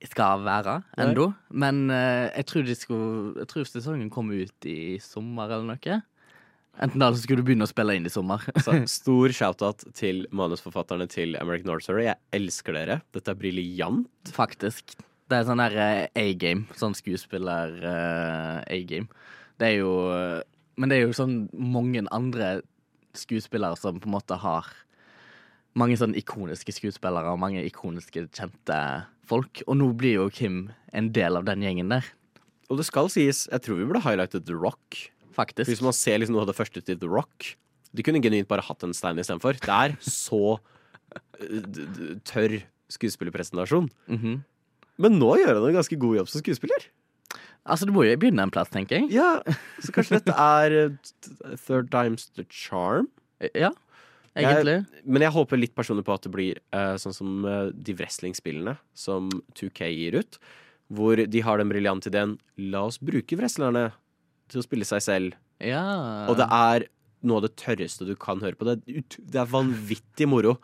skal 0.06 0.44
være 0.46 0.80
ennå. 0.98 1.28
Men 1.50 1.86
uh, 1.90 2.30
jeg 2.30 2.46
tror 2.50 2.72
skulle 2.78 3.42
Jeg 3.42 3.50
tror 3.50 3.68
sesongen 3.68 4.10
kommer 4.10 4.46
ut 4.46 4.68
i 4.70 4.98
sommer 5.02 5.50
eller 5.50 5.74
noe. 5.74 6.00
Enten 6.78 7.02
da 7.02 7.10
så 7.10 7.18
skulle 7.22 7.42
du 7.42 7.48
begynne 7.48 7.66
å 7.66 7.70
spille 7.70 7.96
inn 7.98 8.06
i 8.06 8.12
sommer. 8.12 8.44
Så 8.64 8.76
stor 8.90 9.34
shout-out 9.34 9.82
til 9.98 10.24
manusforfatterne 10.30 11.08
til 11.10 11.34
American 11.40 11.72
Horror 11.72 11.82
Story. 11.82 12.04
Jeg 12.06 12.20
elsker 12.38 12.76
dere. 12.76 13.00
Dette 13.16 13.34
er 13.34 13.40
briljant. 13.40 14.32
Faktisk. 14.34 14.94
Det 15.28 15.40
er 15.40 15.48
sånn 15.48 15.60
der 15.60 15.74
eh, 15.82 16.04
A-game. 16.22 16.68
Sånn 16.78 16.94
skuespiller 16.96 17.74
eh, 17.82 18.60
A-game. 18.78 19.10
Det 19.58 19.72
er 19.72 19.80
jo 19.80 19.92
eh, 20.14 20.44
Men 20.78 20.92
det 20.92 21.00
er 21.00 21.08
jo 21.08 21.16
sånn 21.18 21.38
mange 21.58 22.04
andre 22.14 22.60
skuespillere 23.18 23.74
som 23.80 23.98
på 23.98 24.06
en 24.06 24.14
måte 24.14 24.38
har 24.38 24.68
mange 25.78 25.98
sånn 25.98 26.14
ikoniske 26.18 26.72
skuespillere 26.76 27.32
og 27.32 27.40
mange 27.42 27.64
ikoniske 27.66 28.28
kjente 28.30 28.78
folk. 29.26 29.64
Og 29.66 29.80
nå 29.80 29.90
blir 29.98 30.20
jo 30.20 30.30
Kim 30.30 30.68
en 30.94 31.10
del 31.14 31.38
av 31.38 31.48
den 31.48 31.66
gjengen 31.66 31.90
der. 31.90 32.06
Og 32.68 32.78
det 32.78 32.86
skal 32.86 33.10
sies, 33.10 33.46
jeg 33.50 33.64
tror 33.64 33.80
vi 33.80 33.86
burde 33.88 34.04
highlightet 34.04 34.46
The 34.46 34.56
Rock. 34.56 35.08
Faktisk. 35.38 35.70
Hvis 35.70 35.84
man 35.84 35.94
ser 35.96 36.18
liksom 36.18 36.34
noe 36.34 36.42
av 36.46 36.50
det 36.50 36.58
første 36.58 36.82
til 36.82 36.98
The 36.98 37.08
Rock 37.10 37.52
De 37.94 38.04
kunne 38.04 38.20
genuint 38.24 38.48
bare 38.50 38.64
hatt 38.66 38.82
en 38.84 38.94
stein 38.96 39.20
istedenfor. 39.22 39.60
Det 39.62 39.74
er 39.74 39.94
så 40.04 40.58
eh, 41.40 42.18
tørr 42.28 42.60
skuespillerpresentasjon. 42.92 43.90
Mhm. 44.10 44.38
Men 44.98 45.18
nå 45.20 45.34
gjør 45.38 45.60
han 45.60 45.68
en 45.68 45.76
ganske 45.78 45.98
god 46.00 46.16
jobb 46.18 46.30
som 46.32 46.42
skuespiller. 46.42 46.88
Altså, 47.68 47.86
du 47.86 47.92
må 47.94 48.06
jo 48.06 48.16
begynne 48.18 48.42
en 48.42 48.52
plass, 48.52 48.70
tenker 48.72 48.98
jeg. 48.98 49.10
Ja, 49.14 49.42
Så 49.84 49.92
kanskje 49.94 50.18
dette 50.18 50.34
er 50.34 50.74
eh, 50.74 51.58
third 51.66 51.92
time's 51.92 52.26
the 52.34 52.46
charm? 52.50 53.10
Ja, 53.54 53.70
egentlig. 54.34 54.80
Jeg, 54.80 55.04
men 55.06 55.22
jeg 55.22 55.34
håper 55.36 55.60
litt 55.60 55.76
personlig 55.76 56.06
på 56.08 56.16
at 56.16 56.24
det 56.26 56.32
blir 56.34 56.58
uh, 56.74 56.96
sånn 56.98 57.14
som 57.14 57.46
uh, 57.46 57.68
de 57.70 57.94
wrestlingspillene 57.98 58.74
som 58.96 59.30
2K 59.58 59.92
gir 59.92 60.18
ut. 60.18 60.40
Hvor 60.88 61.20
de 61.20 61.40
har 61.44 61.60
den 61.60 61.70
briljante 61.70 62.10
ideen 62.10 62.38
La 62.72 62.86
oss 62.88 62.98
bruke 62.98 63.36
wrestlerne 63.38 63.90
til 64.48 64.62
å 64.62 64.66
spille 64.66 64.88
seg 64.88 65.04
selv. 65.04 65.38
Ja. 65.62 65.84
Og 66.30 66.38
det 66.38 66.48
er 66.54 66.88
noe 67.26 67.40
av 67.40 67.48
det 67.48 67.56
tørreste 67.60 68.06
du 68.08 68.14
kan 68.18 68.42
høre 68.44 68.58
på. 68.58 68.68
Det 68.68 68.78
er, 68.78 69.06
det 69.18 69.42
er 69.42 69.50
vanvittig 69.50 70.28
moro. 70.30 70.58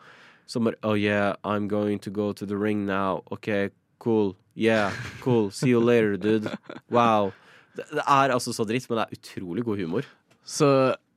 Som 0.49 0.67
bare 0.67 0.77
Oh 0.85 0.93
yeah, 0.93 1.33
I'm 1.43 1.67
going 1.67 1.99
to 2.05 2.11
go 2.13 2.31
to 2.33 2.45
the 2.45 2.57
ring 2.57 2.85
now. 2.85 3.23
OK, 3.33 3.71
cool. 3.99 4.35
Yeah, 4.55 4.93
cool. 5.21 5.49
See 5.51 5.69
you 5.69 5.79
later, 5.79 6.17
dude. 6.17 6.51
Wow. 6.89 7.33
Det, 7.75 7.87
det 7.91 8.03
er 8.07 8.31
altså 8.31 8.53
så 8.53 8.63
dritt, 8.63 8.85
men 8.89 9.01
det 9.01 9.07
er 9.07 9.17
utrolig 9.17 9.65
god 9.65 9.81
humor. 9.81 10.05
Så 10.45 10.67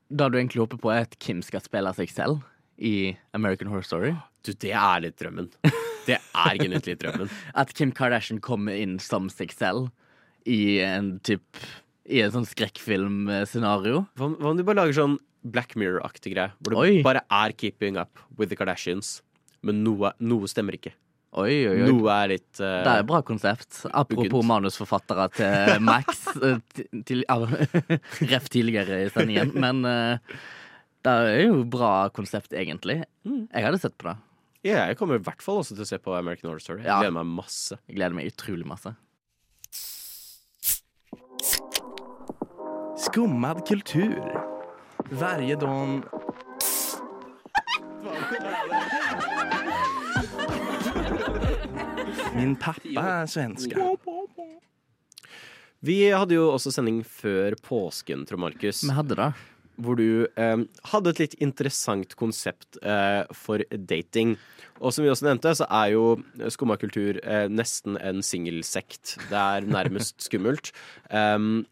da 0.08 0.28
du 0.28 0.38
egentlig 0.38 0.64
håper 0.64 0.80
på, 0.80 0.90
er 0.90 1.04
at 1.06 1.18
Kim 1.20 1.42
skal 1.44 1.62
spille 1.62 1.92
seg 1.94 2.10
selv 2.10 2.40
i 2.78 3.14
American 3.36 3.68
Horror 3.68 3.86
Story? 3.86 4.14
Du, 4.46 4.54
det 4.56 4.72
er 4.72 5.04
litt 5.04 5.18
drømmen. 5.20 5.50
Det 6.08 6.16
er 6.16 6.56
genuint 6.56 6.88
litt 6.88 7.02
drømmen. 7.02 7.28
At 7.60 7.74
Kim 7.76 7.92
Kardashian 7.92 8.40
kommer 8.40 8.72
inn 8.72 8.96
som 9.02 9.28
seg 9.32 9.52
selv 9.52 9.90
i 10.48 10.78
en 10.80 11.18
typ 11.26 11.44
I 12.08 12.22
en 12.24 12.32
sånn 12.32 12.46
skrekkfilmscenario. 12.48 14.04
Hva, 14.16 14.28
hva 14.38 14.52
om 14.52 14.56
de 14.58 14.64
bare 14.66 14.80
lager 14.82 14.96
sånn 14.96 15.18
Black 15.48 15.74
Mirror-aktig 15.78 16.32
greie? 16.34 16.52
Hvor 16.64 16.74
det 16.74 16.80
Oi. 16.80 17.02
bare 17.06 17.22
er 17.30 17.52
keeping 17.56 17.98
up 18.00 18.18
with 18.38 18.48
the 18.50 18.56
Kardashians. 18.58 19.18
Men 19.62 19.82
noe, 19.84 20.12
noe 20.20 20.48
stemmer 20.50 20.76
ikke. 20.78 20.94
Oi, 21.38 21.52
oi, 21.68 21.74
oi. 21.84 21.88
Noe 21.90 22.08
er 22.14 22.30
litt 22.32 22.60
uh, 22.62 22.78
Det 22.86 22.92
er 22.94 23.02
et 23.02 23.08
bra 23.10 23.20
konsept. 23.26 23.82
Apropos 23.92 24.30
Uggent. 24.30 24.46
manusforfattere 24.48 25.26
til 25.36 25.82
Max. 25.90 26.22
eh, 26.40 26.62
til, 27.04 27.24
ref 28.32 28.48
tidligere 28.54 29.02
i 29.04 29.10
sendingen. 29.12 29.52
Men 29.66 29.84
uh, 29.84 30.38
det 31.04 31.12
er 31.34 31.42
jo 31.44 31.60
bra 31.68 32.08
konsept, 32.16 32.56
egentlig. 32.56 33.02
Jeg 33.28 33.66
hadde 33.68 33.80
sett 33.82 33.98
på 34.00 34.08
det. 34.08 34.16
Ja, 34.66 34.86
jeg 34.90 34.96
kommer 34.98 35.20
i 35.20 35.22
hvert 35.22 35.44
fall 35.44 35.60
også 35.60 35.76
til 35.76 35.84
å 35.84 35.90
se 35.92 36.00
på 36.02 36.16
American 36.16 36.48
Horror 36.50 36.64
Story. 36.64 36.80
Jeg 36.82 36.90
Ja. 36.90 36.98
gleder 37.04 37.14
meg 37.20 37.28
masse. 37.36 37.76
Jeg 37.86 38.00
gleder 38.00 38.16
meg 38.16 38.32
utrolig 38.32 38.66
masse. 38.66 38.94
Skummad 42.98 43.66
kultur. 43.66 44.42
Varje 45.10 45.56
dag... 45.56 46.02
Min 52.34 52.56
pappa 52.56 53.04
er 53.04 53.26
svenska. 53.26 53.86
Vi 55.78 56.10
hadde 56.10 56.34
jo 56.34 56.48
også 56.50 56.72
sending 56.74 57.04
før 57.06 57.54
påsken, 57.62 58.26
Trond 58.26 58.42
Markus. 58.48 58.82
Vi 58.82 58.96
hadde 58.96 59.14
det. 59.20 59.30
Hvor 59.78 59.94
du 59.94 60.26
eh, 60.34 60.66
hadde 60.90 61.14
et 61.14 61.22
litt 61.22 61.38
interessant 61.38 62.18
konsept 62.18 62.80
eh, 62.82 63.22
for 63.30 63.62
dating. 63.70 64.34
Og 64.82 64.90
som 64.94 65.06
vi 65.06 65.14
også 65.14 65.30
nevnte, 65.30 65.54
så 65.54 65.70
er 65.70 65.94
jo 65.94 66.04
skumma 66.50 66.74
kultur 66.82 67.22
eh, 67.22 67.46
nesten 67.46 67.94
en 68.02 68.26
singelsekt. 68.26 69.20
Det 69.30 69.38
er 69.38 69.70
nærmest 69.70 70.18
skummelt. 70.26 70.74
Um, 71.14 71.62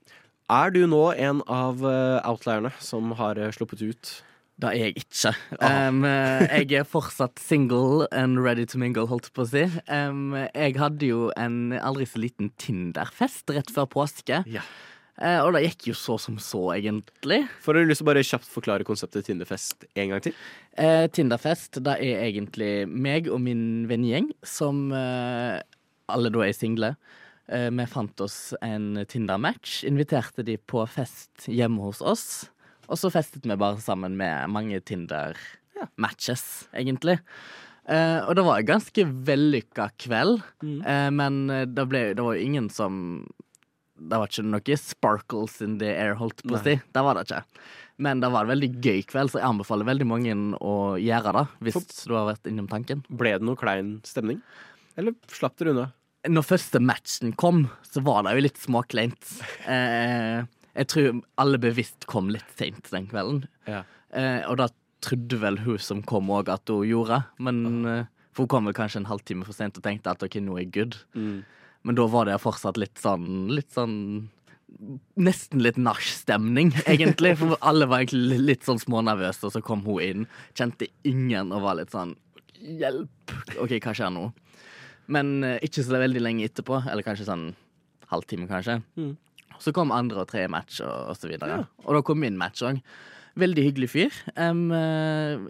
er 0.52 0.72
du 0.74 0.84
nå 0.90 1.02
en 1.12 1.42
av 1.50 1.84
eh, 1.86 2.22
outlierne 2.28 2.72
som 2.82 3.14
har 3.18 3.40
eh, 3.40 3.52
sluppet 3.54 3.82
ut? 3.82 4.14
Det 4.56 4.70
er 4.70 4.78
jeg 4.86 5.02
ikke. 5.02 5.34
Um, 5.60 6.00
jeg 6.08 6.78
er 6.78 6.86
fortsatt 6.88 7.36
single 7.42 8.06
and 8.08 8.40
ready 8.40 8.64
to 8.64 8.80
mingle, 8.80 9.04
holdt 9.10 9.28
på 9.36 9.44
å 9.44 9.50
si. 9.50 9.66
Um, 9.84 10.32
jeg 10.32 10.78
hadde 10.80 11.10
jo 11.10 11.26
en 11.36 11.74
aldri 11.76 12.06
så 12.08 12.22
liten 12.22 12.48
Tinder-fest 12.56 13.52
rett 13.52 13.72
før 13.74 13.90
påske. 13.98 14.40
Eh, 15.16 15.38
og 15.40 15.54
det 15.56 15.62
gikk 15.64 15.90
jo 15.90 15.94
så 15.96 16.18
som 16.20 16.36
så, 16.42 16.60
egentlig. 16.74 17.42
For 17.64 17.76
har 17.76 17.86
du 17.86 17.90
lyst 17.92 18.02
til 18.02 18.06
å 18.06 18.10
bare 18.10 18.24
kjapt 18.26 18.48
forklare 18.52 18.86
konseptet 18.86 19.28
Tinderfest 19.28 19.86
en 19.96 20.12
gang 20.12 20.24
til? 20.26 20.34
Uh, 20.76 21.06
Tinderfest, 21.08 21.80
det 21.84 21.96
er 22.04 22.26
egentlig 22.26 22.72
meg 22.90 23.30
og 23.32 23.40
min 23.44 23.86
vennegjeng 23.88 24.28
som 24.44 24.90
uh, 24.92 25.56
alle 26.12 26.32
da 26.32 26.44
er 26.44 26.56
single. 26.56 26.92
Eh, 27.48 27.70
vi 27.70 27.86
fant 27.86 28.20
oss 28.20 28.54
en 28.60 29.04
Tinder-match, 29.06 29.84
inviterte 29.84 30.42
de 30.42 30.56
på 30.58 30.82
fest 30.90 31.46
hjemme 31.46 31.84
hos 31.86 32.02
oss. 32.02 32.26
Og 32.90 32.98
så 32.98 33.10
festet 33.10 33.46
vi 33.46 33.58
bare 33.58 33.78
sammen 33.82 34.16
med 34.18 34.50
mange 34.50 34.80
Tinder-matches, 34.82 36.66
egentlig. 36.74 37.20
Eh, 37.86 38.18
og 38.26 38.34
det 38.34 38.44
var 38.46 38.58
en 38.58 38.70
ganske 38.74 39.06
vellykka 39.28 39.92
kveld, 40.02 40.40
eh, 40.66 41.10
men 41.14 41.44
det, 41.46 41.86
ble, 41.86 42.08
det 42.18 42.24
var 42.26 42.34
jo 42.34 42.46
ingen 42.48 42.66
som 42.70 43.26
Det 43.96 44.18
var 44.18 44.26
ikke 44.28 44.42
noe 44.44 44.76
sparkles 44.76 45.60
in 45.64 45.78
the 45.80 45.88
air, 45.88 46.18
holdt 46.20 46.42
på 46.42 46.52
å 46.52 46.60
si. 46.60 46.74
Det 46.92 47.02
var 47.02 47.16
det 47.16 47.22
ikke. 47.24 47.44
Men 47.96 48.20
det 48.20 48.28
var 48.28 48.44
en 48.44 48.50
veldig 48.52 48.68
gøy 48.84 48.98
kveld, 49.08 49.30
så 49.32 49.38
jeg 49.40 49.48
anbefaler 49.48 49.88
veldig 49.88 50.06
mange 50.10 50.34
å 50.60 50.74
gjøre 51.00 51.32
det. 51.32 51.44
Hvis 51.64 52.02
du 52.04 52.12
har 52.12 52.26
vært 52.28 52.50
innom 52.50 52.68
tanken. 52.68 53.00
Ble 53.08 53.38
det 53.38 53.46
noe 53.46 53.56
klein 53.56 53.94
stemning? 54.04 54.42
Eller 55.00 55.16
slapp 55.32 55.56
dere 55.56 55.72
unna? 55.72 55.86
Når 56.26 56.46
første 56.46 56.80
matchen 56.82 57.34
kom, 57.38 57.66
så 57.86 58.02
var 58.04 58.24
det 58.26 58.36
jo 58.36 58.44
litt 58.46 58.58
småkleint. 58.60 59.32
Eh, 59.70 60.42
jeg 60.76 60.90
tror 60.92 61.20
alle 61.40 61.60
bevisst 61.62 62.06
kom 62.10 62.28
litt 62.32 62.48
seint 62.58 62.90
den 62.92 63.08
kvelden. 63.10 63.46
Ja. 63.68 63.84
Eh, 64.10 64.42
og 64.48 64.58
da 64.60 64.68
trodde 65.04 65.38
vel 65.40 65.60
hun 65.64 65.80
som 65.82 66.02
kom 66.06 66.30
òg 66.34 66.50
at 66.52 66.72
hun 66.72 66.86
gjorde, 66.88 67.22
men 67.42 67.64
eh, 67.86 68.04
For 68.36 68.44
hun 68.44 68.52
kom 68.52 68.66
vel 68.68 68.74
kanskje 68.76 69.00
en 69.00 69.08
halvtime 69.08 69.46
for 69.48 69.56
sent 69.56 69.78
og 69.78 69.84
tenkte 69.86 70.12
at 70.12 70.20
OK, 70.22 70.34
nå 70.44 70.58
er 70.58 70.66
jeg 70.66 70.72
good. 70.74 70.96
Mm. 71.16 71.38
Men 71.88 71.96
da 71.96 72.04
var 72.10 72.26
det 72.28 72.40
fortsatt 72.42 72.76
litt 72.80 72.98
sånn 73.00 73.46
Litt 73.54 73.70
sånn 73.72 73.94
Nesten 75.16 75.62
litt 75.62 75.78
nachstemning, 75.80 76.72
egentlig. 76.92 77.36
For 77.40 77.54
alle 77.64 77.86
var 77.88 78.02
egentlig 78.02 78.40
litt 78.42 78.66
sånn 78.66 78.80
smånervøse, 78.82 79.46
og 79.46 79.54
så 79.54 79.62
kom 79.64 79.86
hun 79.86 80.02
inn. 80.04 80.26
Kjente 80.58 80.90
ingen 81.06 81.54
og 81.54 81.62
var 81.64 81.78
litt 81.78 81.94
sånn 81.94 82.12
Hjelp! 82.56 83.32
OK, 83.62 83.78
hva 83.78 83.94
skjer 83.96 84.12
nå? 84.12 84.26
Men 85.12 85.36
eh, 85.46 85.60
ikke 85.66 85.84
så 85.86 86.00
veldig 86.00 86.22
lenge 86.22 86.48
etterpå, 86.48 86.80
eller 86.90 87.06
kanskje 87.06 87.28
sånn 87.28 87.50
halvtime, 88.10 88.48
kanskje. 88.50 88.80
Mm. 88.98 89.14
Så 89.62 89.72
kom 89.74 89.94
andre 89.94 90.22
og 90.22 90.30
tredje 90.30 90.50
match, 90.52 90.80
og, 90.84 91.12
og 91.12 91.18
så 91.18 91.30
videre. 91.30 91.62
Og 91.86 91.96
da 91.96 92.02
kom 92.06 92.20
min 92.22 92.38
match 92.40 92.64
òg. 92.66 92.80
Veldig 93.36 93.64
hyggelig 93.66 93.90
fyr. 93.92 94.18
Um, 94.40 94.70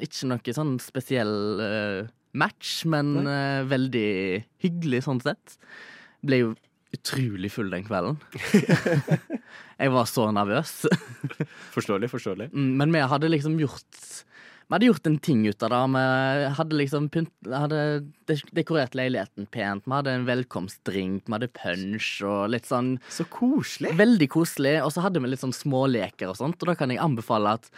ikke 0.03 0.31
noe 0.31 0.55
sånn 0.55 0.77
spesiell 0.83 1.35
uh, 1.63 2.09
match, 2.35 2.81
men 2.91 3.13
uh, 3.23 3.63
veldig 3.69 4.07
hyggelig 4.65 5.05
sånn 5.07 5.23
sett. 5.23 5.59
Ble 6.27 6.41
jo 6.43 6.55
utrolig 6.97 7.51
full 7.55 7.71
den 7.71 7.87
kvelden. 7.87 8.19
jeg 9.83 9.93
var 9.95 10.09
så 10.11 10.29
nervøs. 10.35 10.75
Forståelig, 11.75 12.11
forståelig. 12.11 12.51
Mm, 12.55 12.73
Men 12.81 12.95
vi 12.95 13.05
hadde 13.13 13.31
liksom 13.33 13.59
gjort 13.61 14.03
Vi 14.67 14.75
hadde 14.75 14.87
gjort 14.89 15.07
en 15.07 15.19
ting 15.23 15.45
ut 15.47 15.63
av 15.63 15.71
det. 15.71 15.81
Vi 15.95 16.47
hadde 16.59 16.79
liksom 16.81 17.05
pynt, 17.15 17.31
hadde 17.47 17.83
dekorert 18.57 18.97
leiligheten 18.99 19.47
pent. 19.55 19.85
Vi 19.87 19.95
hadde 19.95 20.15
en 20.17 20.25
velkomstdrink, 20.27 21.29
vi 21.29 21.35
hadde 21.37 21.49
punch 21.55 22.09
og 22.27 22.49
litt 22.51 22.67
sånn 22.67 22.97
Så 23.07 23.29
koselig. 23.31 23.93
Veldig 23.95 24.27
koselig. 24.35 24.81
Og 24.83 24.91
så 24.97 25.05
hadde 25.05 25.23
vi 25.23 25.31
litt 25.31 25.45
sånn 25.45 25.55
småleker 25.55 26.33
og 26.33 26.41
sånt. 26.41 26.59
Og 26.59 26.73
da 26.73 26.75
kan 26.81 26.91
jeg 26.91 26.99
anbefale 27.03 27.53
at 27.61 27.71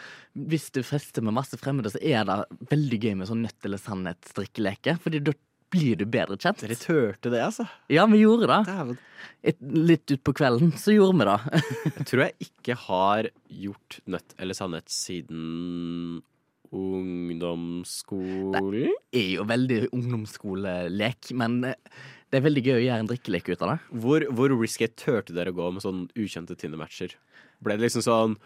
hvis 0.48 0.70
du 0.72 0.80
fester 0.86 1.26
med 1.26 1.36
masse 1.36 1.60
fremmede, 1.60 1.92
så 1.92 2.00
er 2.00 2.24
det 2.24 2.38
veldig 2.72 3.02
gøy 3.04 3.14
med 3.20 3.28
sånn 3.28 3.44
nødt 3.44 3.68
eller 3.68 3.84
sannhet-strikkeleke. 3.84 4.96
Fordi 5.04 5.20
da 5.28 5.36
blir 5.68 6.00
du 6.00 6.06
bedre 6.08 6.38
kjent. 6.40 6.64
Dere 6.64 6.78
turte 6.80 7.34
det, 7.34 7.44
altså. 7.44 7.68
Ja, 7.92 8.06
vi 8.08 8.22
gjorde 8.22 8.48
det. 8.48 8.62
Dæven. 8.70 8.96
Et, 9.44 9.60
litt 9.60 10.16
utpå 10.16 10.32
kvelden 10.40 10.72
så 10.80 10.96
gjorde 10.96 11.20
vi 11.20 11.28
det. 11.28 11.62
Jeg 11.98 12.08
tror 12.08 12.24
jeg 12.24 12.48
ikke 12.48 12.80
har 12.88 13.28
gjort 13.48 14.00
Nødt 14.08 14.34
eller 14.38 14.56
sannhet 14.56 14.88
siden 14.92 16.22
ungdomsskolen. 16.72 18.70
Det 19.12 19.22
er 19.22 19.30
jo 19.38 19.46
veldig 19.48 19.80
ungdomsskolelek, 19.96 21.32
men 21.38 21.60
eh, 21.70 21.74
det 22.28 22.40
er 22.40 22.44
veldig 22.44 22.64
gøy 22.66 22.76
å 22.76 22.84
gjøre 22.84 23.00
en 23.04 23.10
drikkelek 23.10 23.48
ut 23.54 23.62
av 23.64 23.74
det. 23.74 23.78
Hvor, 24.04 24.26
hvor 24.36 24.54
risky 24.60 24.88
turte 24.92 25.32
dere 25.36 25.54
å 25.54 25.58
gå 25.58 25.70
med 25.76 25.84
sånn 25.84 26.06
ukjente 26.18 26.56
Tinder-matcher? 26.60 27.14
Ble 27.64 27.78
det 27.78 27.86
liksom 27.88 28.04
sånn 28.04 28.36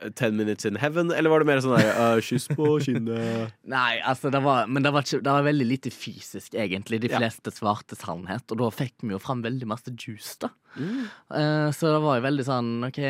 eh, 0.00 0.10
Ten 0.16 0.36
minutes 0.38 0.64
in 0.68 0.76
heaven, 0.80 1.10
eller 1.12 1.32
var 1.32 1.42
det 1.42 1.48
mer 1.50 1.62
sånn 1.64 1.74
der 1.76 1.90
uh, 1.96 2.20
kyss 2.24 2.46
på 2.56 2.76
kinnet? 2.84 3.56
Nei, 3.68 3.94
altså, 4.00 4.30
det 4.32 4.40
var, 4.44 4.68
men 4.70 4.84
det 4.86 4.92
var, 4.94 5.04
ikke, 5.04 5.22
det 5.24 5.34
var 5.38 5.44
veldig 5.48 5.66
lite 5.72 5.90
fysisk, 5.94 6.54
egentlig. 6.56 7.00
De 7.04 7.10
Ja. 7.12 7.18
fleste 7.20 7.52
svarte 7.52 7.98
sannhet, 8.00 8.44
og 8.54 8.62
da 8.62 8.70
fikk 8.72 8.96
vi 9.04 9.12
jo 9.16 9.20
fram 9.22 9.42
veldig 9.44 9.68
masse 9.72 9.92
juice, 9.96 10.36
da. 10.44 10.52
Mm. 10.76 11.02
Uh, 11.32 11.68
så 11.74 11.90
det 11.96 12.00
var 12.04 12.20
jo 12.20 12.28
veldig 12.28 12.46
sånn 12.48 12.70
OK, 12.88 13.00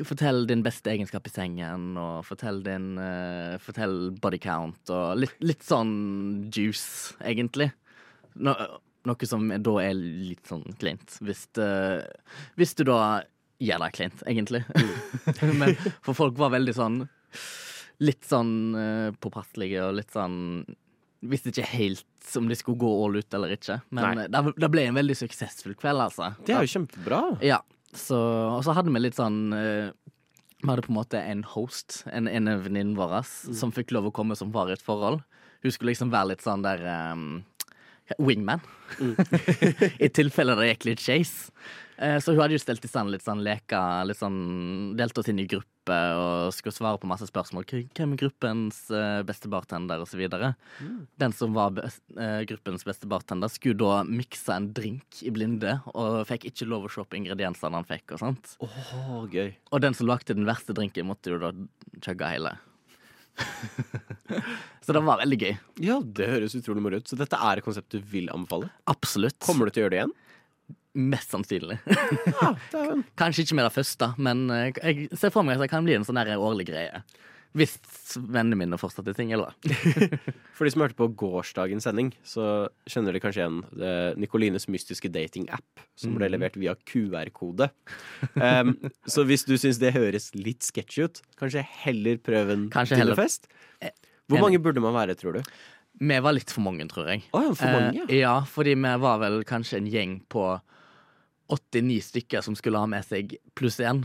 fortell 0.00 0.46
din 0.48 0.62
beste 0.64 0.92
egenskap 0.92 1.26
i 1.28 1.32
sengen, 1.32 1.92
og 2.00 2.22
fortell 2.26 2.62
din 2.64 2.94
uh, 3.00 3.58
Fortell 3.62 4.12
body 4.22 4.40
count, 4.40 4.80
og 4.92 5.18
litt, 5.20 5.36
litt 5.44 5.64
sånn 5.66 5.92
juice, 6.52 7.12
egentlig. 7.20 7.68
No, 8.40 8.54
noe 9.08 9.28
som 9.28 9.50
da 9.50 9.74
er 9.82 9.98
litt 9.98 10.48
sånn 10.48 10.64
kleint. 10.80 11.18
Hvis, 11.20 11.44
uh, 11.60 12.00
hvis 12.56 12.76
du 12.78 12.86
da 12.88 13.00
gjør 13.62 13.84
det 13.84 13.90
kleint, 13.98 14.22
egentlig. 14.26 14.62
Men 15.60 15.76
for 16.02 16.16
folk 16.16 16.38
var 16.40 16.54
veldig 16.56 16.76
sånn 16.76 17.02
Litt 18.02 18.24
sånn 18.26 18.72
uh, 18.74 19.10
påpasselige 19.22 19.84
og 19.86 19.92
litt 20.00 20.10
sånn 20.10 20.64
Visste 21.30 21.52
ikke 21.52 21.68
helt 21.70 22.32
om 22.40 22.48
de 22.50 22.56
skulle 22.58 22.80
gå 22.82 22.88
all 23.04 23.20
ut 23.20 23.36
eller 23.36 23.52
ikke. 23.54 23.76
Men 23.94 24.24
det, 24.26 24.40
det 24.58 24.68
ble 24.72 24.88
en 24.88 24.96
veldig 24.98 25.14
suksessfull 25.20 25.76
kveld, 25.78 26.00
altså. 26.08 26.32
Det 26.42 26.56
er 26.56 26.66
jo 26.66 26.72
kjempebra. 26.72 27.20
Ja, 27.46 27.60
så, 27.92 28.18
og 28.56 28.62
så 28.64 28.74
hadde 28.76 28.92
vi 28.94 29.02
litt 29.02 29.18
sånn 29.18 29.52
eh, 29.52 29.92
Vi 30.62 30.68
hadde 30.70 30.84
på 30.86 30.92
en 30.94 30.98
måte 31.00 31.20
en 31.20 31.44
host, 31.44 32.02
en, 32.12 32.28
en 32.30 32.48
av 32.48 32.66
vår, 32.66 33.16
mm. 33.20 33.56
som 33.58 33.74
fikk 33.74 33.92
lov 33.92 34.08
å 34.08 34.14
komme 34.16 34.36
som 34.38 34.52
var 34.54 34.70
i 34.70 34.76
et 34.76 34.84
forhold. 34.84 35.20
Hun 35.62 35.74
skulle 35.74 35.92
liksom 35.92 36.12
være 36.12 36.32
litt 36.32 36.44
sånn 36.44 36.64
der 36.64 36.82
um, 37.12 37.42
wingman. 38.18 38.62
I 40.04 40.10
tilfelle 40.14 40.56
det 40.58 40.72
gikk 40.72 40.88
litt 40.88 41.04
skeis. 41.04 41.34
Eh, 42.02 42.18
så 42.18 42.32
hun 42.32 42.40
hadde 42.42 42.56
jo 42.56 42.62
stelt 42.62 42.82
i 42.82 42.90
stand 42.90 43.12
litt 43.12 43.22
sånn 43.22 43.44
leker, 43.46 44.02
litt 44.08 44.18
sånn 44.18 44.94
delt 44.98 45.18
oss 45.20 45.28
inn 45.30 45.38
i 45.38 45.46
grupper 45.46 46.16
og 46.18 46.54
skulle 46.54 46.74
svare 46.74 46.98
på 46.98 47.10
masse 47.10 47.28
spørsmål. 47.28 47.66
Hvem 47.94 48.14
er 48.14 48.20
gruppens 48.20 48.80
eh, 48.90 49.20
beste 49.26 49.50
bartender, 49.52 50.02
og 50.02 50.10
så 50.10 50.18
videre. 50.18 50.52
Den 51.22 51.34
som 51.36 51.54
var 51.54 51.78
eh, 51.78 52.40
gruppens 52.48 52.86
beste 52.88 53.06
bartender, 53.10 53.52
skulle 53.52 53.78
da 53.78 54.02
mikse 54.08 54.56
en 54.56 54.72
drink 54.74 55.22
i 55.22 55.30
blinde, 55.34 55.76
og 55.94 56.24
fikk 56.30 56.48
ikke 56.50 56.66
lov 56.70 56.88
å 56.88 56.92
se 56.92 57.06
på 57.06 57.20
ingrediensene 57.20 57.78
han 57.78 57.86
fikk. 57.86 58.16
og 58.16 58.24
sånt. 58.24 58.56
Åh, 58.66 59.22
gøy. 59.30 59.54
Og 59.70 59.86
den 59.86 59.94
som 59.98 60.10
lagde 60.10 60.34
den 60.34 60.48
verste 60.48 60.74
drinken, 60.74 61.06
måtte 61.10 61.30
jo 61.30 61.38
da 61.42 61.54
chugge 62.02 62.34
hele. 62.34 62.56
så 64.84 64.92
det 64.92 65.00
var 65.06 65.22
veldig 65.22 65.38
gøy. 65.38 65.54
Ja, 65.86 66.00
det 66.02 66.28
høres 66.34 66.58
utrolig 66.58 66.82
moro 66.84 66.98
ut. 66.98 67.08
Så 67.08 67.16
dette 67.20 67.38
er 67.38 67.62
et 67.62 67.66
konsept 67.66 67.94
du 67.94 68.02
vil 68.10 68.28
anbefale? 68.34 68.72
Absolutt. 68.90 69.38
Kommer 69.46 69.70
du 69.70 69.74
til 69.74 69.84
å 69.84 69.86
gjøre 69.86 69.94
det 69.94 70.02
igjen? 70.02 70.18
Mest 70.94 71.30
sannsynlig. 71.32 71.78
Ja. 72.42 72.54
Kanskje 73.16 73.44
ikke 73.46 73.56
med 73.58 73.64
det 73.68 73.74
første, 73.76 74.10
men 74.20 74.44
eh, 74.52 74.72
jeg 74.82 75.08
ser 75.18 75.32
for 75.32 75.44
meg 75.46 75.56
at 75.56 75.62
det 75.64 75.70
kan 75.72 75.84
bli 75.86 75.94
en 75.96 76.04
sånn 76.04 76.18
årlig 76.20 76.66
greie. 76.68 77.02
Hvis 77.56 77.74
vennene 78.16 78.56
mine 78.56 78.78
fortsatt 78.80 79.08
er 79.10 79.16
single, 79.16 79.44
da. 79.50 79.74
For 80.56 80.64
de 80.64 80.70
som 80.72 80.80
hørte 80.80 80.96
på 80.96 81.08
gårsdagens 81.20 81.84
sending, 81.84 82.08
så 82.24 82.46
kjenner 82.88 83.12
de 83.12 83.20
kanskje 83.20 83.42
igjen 83.42 83.58
eh, 83.76 84.14
Nicolines 84.20 84.64
mystiske 84.72 85.10
dating-app, 85.12 85.82
som 86.00 86.14
ble 86.16 86.30
Mhm. 86.30 86.32
levert 86.32 86.56
via 86.56 86.72
QR-kode. 86.88 87.68
Um, 88.40 88.72
så 89.04 89.26
hvis 89.28 89.44
du 89.44 89.52
syns 89.60 89.80
det 89.82 89.92
høres 89.92 90.30
litt 90.34 90.64
sketchy 90.64 91.04
ut, 91.04 91.20
kanskje 91.40 91.60
heller 91.84 92.16
prøv 92.24 92.54
en 92.56 92.66
Tinderfest? 92.72 93.48
Eh, 93.84 93.92
Hvor 94.32 94.40
mange 94.46 94.60
burde 94.64 94.80
man 94.80 94.96
være, 94.96 95.16
tror 95.20 95.36
du? 95.36 95.42
Vi 96.00 96.20
var 96.24 96.32
litt 96.32 96.48
for 96.50 96.64
mange, 96.64 96.88
tror 96.88 97.12
jeg. 97.12 97.26
Oh, 97.36 97.44
ja, 97.50 97.52
for 97.52 97.68
mange, 97.76 98.06
Eh, 98.08 98.22
ja, 98.24 98.38
fordi 98.48 98.72
vi 98.80 98.96
var 99.04 99.20
vel 99.20 99.42
kanskje 99.44 99.76
en 99.82 99.92
gjeng 99.92 100.22
på 100.32 100.54
89 101.52 101.98
stykker 102.08 102.44
som 102.44 102.56
skulle 102.58 102.80
ha 102.80 102.88
med 102.88 103.04
seg 103.06 103.36
pluss 103.58 103.78
én. 103.82 104.02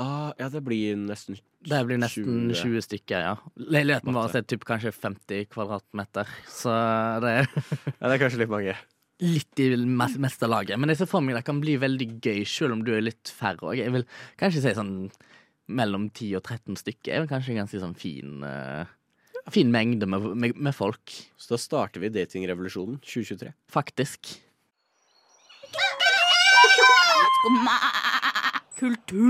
Ah, 0.00 0.30
ja, 0.38 0.48
det 0.52 0.62
blir 0.64 0.96
nesten 0.96 1.36
Det 1.66 1.80
blir 1.84 1.98
nesten 2.00 2.52
20 2.56 2.84
stykker, 2.86 3.24
ja. 3.26 3.34
Leiligheten 3.56 4.16
var 4.16 4.32
er 4.36 4.46
typ 4.48 4.64
kanskje 4.68 4.94
50 4.96 5.50
kvadratmeter, 5.52 6.28
så 6.48 6.72
det 7.20 7.34
er 7.42 7.50
Ja, 7.98 8.06
det 8.06 8.14
er 8.14 8.22
kanskje 8.22 8.40
litt 8.44 8.52
mange. 8.52 8.76
litt 9.20 9.60
i 9.60 9.66
meste 9.76 10.48
laget. 10.48 10.80
Men 10.80 10.88
jeg 10.88 11.02
ser 11.02 11.10
for 11.10 11.20
meg 11.20 11.36
det 11.36 11.44
kan 11.44 11.60
bli 11.60 11.76
veldig 11.80 12.08
gøy, 12.24 12.46
selv 12.48 12.78
om 12.78 12.84
du 12.86 12.94
er 12.94 13.04
litt 13.04 13.28
færre 13.28 13.72
òg. 13.72 13.76
Jeg 13.80 13.92
vil 13.92 14.06
kanskje 14.40 14.64
si 14.64 14.72
sånn 14.78 14.94
mellom 15.70 16.08
10 16.08 16.38
og 16.38 16.46
13 16.46 16.80
stykker 16.80 17.14
er 17.14 17.28
kanskje 17.30 17.52
en 17.54 17.62
ganske 17.62 17.82
sånn 17.82 17.98
fin 17.98 18.40
uh 18.46 18.88
Fin 19.48 19.70
mengde 19.72 20.06
med, 20.06 20.20
med, 20.36 20.56
med 20.56 20.74
folk. 20.76 21.12
Så 21.40 21.54
da 21.54 21.58
starter 21.58 22.02
vi 22.02 22.10
datingrevolusjonen 22.12 22.98
2023. 23.00 23.54
Faktisk. 23.72 24.34
Skumma 27.40 27.76
kultur. 28.76 29.20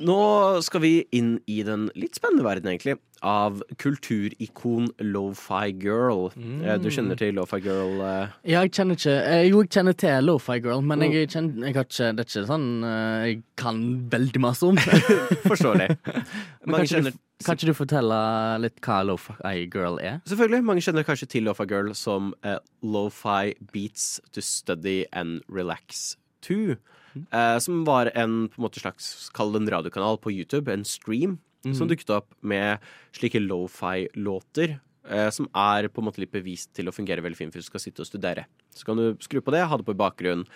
Nå 0.00 0.20
skal 0.64 0.80
vi 0.80 0.92
inn 1.12 1.34
i 1.44 1.58
den 1.66 1.90
litt 1.98 2.16
spennende 2.16 2.46
verden, 2.46 2.70
egentlig, 2.72 2.96
av 3.20 3.60
kulturikon 3.82 4.88
Lo-Fi 5.04 5.74
Girl. 5.82 6.30
Mm. 6.32 6.64
Du 6.80 6.88
kjenner 6.88 7.20
til 7.20 7.36
Lo-Fi 7.36 7.60
Girl? 7.62 8.00
Uh... 8.00 8.32
Ja, 8.48 8.64
jeg 8.64 8.72
kjenner 8.78 8.96
ikke 8.96 9.18
eh, 9.20 9.44
Jo, 9.50 9.60
jeg 9.62 9.74
kjenner 9.76 9.98
til 10.00 10.26
Lo-Fi 10.26 10.56
Girl, 10.64 10.80
men 10.88 11.04
jeg, 11.06 11.28
kjenner, 11.34 11.68
jeg 11.68 11.76
har 11.76 11.86
ikke, 11.86 12.08
det 12.16 12.24
er 12.24 12.30
ikke 12.30 12.46
sånn 12.48 12.66
eh, 12.88 13.28
jeg 13.28 13.38
kan 13.60 13.84
veldig 14.16 14.42
masse 14.42 14.72
om. 14.72 14.80
Forståelig. 15.52 15.90
Mange 16.72 16.88
kjenner, 16.88 17.12
du, 17.12 17.22
kan 17.46 17.58
ikke 17.58 17.70
du 17.70 17.76
fortelle 17.76 18.18
litt 18.62 18.80
hva 18.84 19.00
Lo-Fi 19.06 19.66
Girl 19.72 19.98
er? 20.02 20.20
selvfølgelig, 20.28 20.64
mange 20.68 20.84
kjenner 20.84 21.06
kanskje 21.06 21.28
til 21.34 21.46
Lo-Fi 21.48 21.66
Girl 21.70 21.92
som 21.98 22.32
uh, 22.46 22.58
Lo-Fi 22.82 23.54
Beats 23.74 24.20
to 24.32 24.44
Study 24.44 25.02
and 25.12 25.42
Relax 25.48 26.16
2. 26.46 26.76
Mm. 27.12 27.26
Uh, 27.28 27.58
som 27.62 27.82
var 27.88 28.12
en 28.16 28.46
på 28.48 28.60
en 28.60 28.66
måte 28.66 28.82
slags, 28.82 29.30
kall 29.36 29.52
det 29.54 29.64
en 29.64 29.72
radiokanal 29.76 30.20
på 30.22 30.32
YouTube, 30.34 30.72
en 30.72 30.86
stream, 30.88 31.38
som 31.62 31.86
dukket 31.86 32.08
opp 32.10 32.32
med 32.42 32.82
slike 33.14 33.38
lo-fi-låter. 33.38 34.80
Uh, 35.06 35.28
som 35.34 35.46
er 35.58 35.86
på 35.90 36.02
en 36.02 36.06
måte 36.08 36.22
litt 36.22 36.32
bevist 36.34 36.72
til 36.74 36.90
å 36.90 36.94
fungere 36.94 37.22
veldig 37.22 37.38
fint 37.38 37.54
hvis 37.54 37.66
du 37.66 37.70
skal 37.72 37.82
sitte 37.82 38.02
og 38.02 38.08
studere. 38.08 38.46
Så 38.74 38.86
kan 38.86 38.98
du 38.98 39.18
skru 39.22 39.40
på 39.42 39.54
det, 39.54 39.64
ha 39.66 39.78
det 39.78 39.86
på 39.86 39.94
i 39.94 39.98
bakgrunnen. 39.98 40.46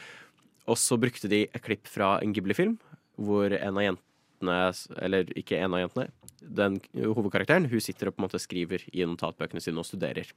Og 0.66 0.78
så 0.78 0.98
brukte 0.98 1.30
de 1.30 1.44
et 1.46 1.62
klipp 1.62 1.86
fra 1.86 2.16
en 2.22 2.32
Ghibli-film, 2.34 2.74
hvor 3.22 3.54
en 3.54 3.78
av 3.78 3.84
jentene, 3.84 4.02
eller 4.42 5.30
ikke 5.38 5.58
en 5.58 5.74
av 5.74 5.80
jentene, 5.84 6.08
den 6.40 6.80
hovedkarakteren, 6.94 7.68
hun 7.70 7.80
sitter 7.80 8.10
og 8.10 8.16
på 8.16 8.22
en 8.22 8.26
måte 8.28 8.40
skriver 8.42 8.84
i 8.92 9.06
notatbøkene 9.08 9.62
sine 9.62 9.80
og 9.80 9.88
studerer. 9.88 10.28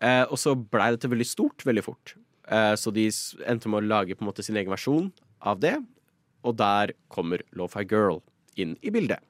Eh, 0.00 0.24
og 0.28 0.38
så 0.38 0.54
blei 0.54 0.90
dette 0.94 1.10
veldig 1.10 1.26
stort 1.26 1.64
veldig 1.66 1.84
fort. 1.84 2.14
Eh, 2.48 2.74
så 2.78 2.92
de 2.94 3.08
endte 3.46 3.70
med 3.70 3.82
å 3.82 3.88
lage 3.88 4.16
på 4.16 4.24
en 4.24 4.30
måte 4.30 4.44
sin 4.46 4.56
egen 4.56 4.72
versjon 4.72 5.10
av 5.40 5.60
det. 5.62 5.76
Og 6.46 6.56
der 6.58 6.94
kommer 7.12 7.42
Lo-Fi 7.52 7.84
Girl 7.88 8.20
inn 8.56 8.76
i 8.82 8.92
bildet. 8.94 9.22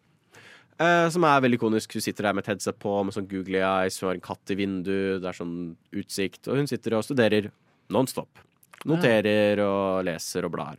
Eh, 0.78 1.08
som 1.10 1.24
er 1.26 1.40
veldig 1.42 1.58
ikonisk. 1.58 1.96
Hun 1.96 2.04
sitter 2.04 2.28
der 2.28 2.36
med 2.36 2.44
et 2.44 2.52
headset 2.52 2.78
på 2.78 2.92
med 3.02 3.16
sånn 3.16 3.28
googly 3.30 3.58
eyes, 3.58 3.98
hun 4.00 4.12
har 4.12 4.18
en 4.18 4.26
katt 4.28 4.52
i 4.54 4.58
vinduet, 4.60 5.22
det 5.22 5.30
er 5.30 5.38
sånn 5.40 5.56
utsikt. 5.90 6.44
Og 6.46 6.60
hun 6.60 6.70
sitter 6.70 6.98
og 6.98 7.06
studerer 7.06 7.50
nonstop. 7.90 8.44
Noterer 8.86 9.58
og 9.64 10.04
leser 10.06 10.46
og 10.46 10.52
blar. 10.54 10.76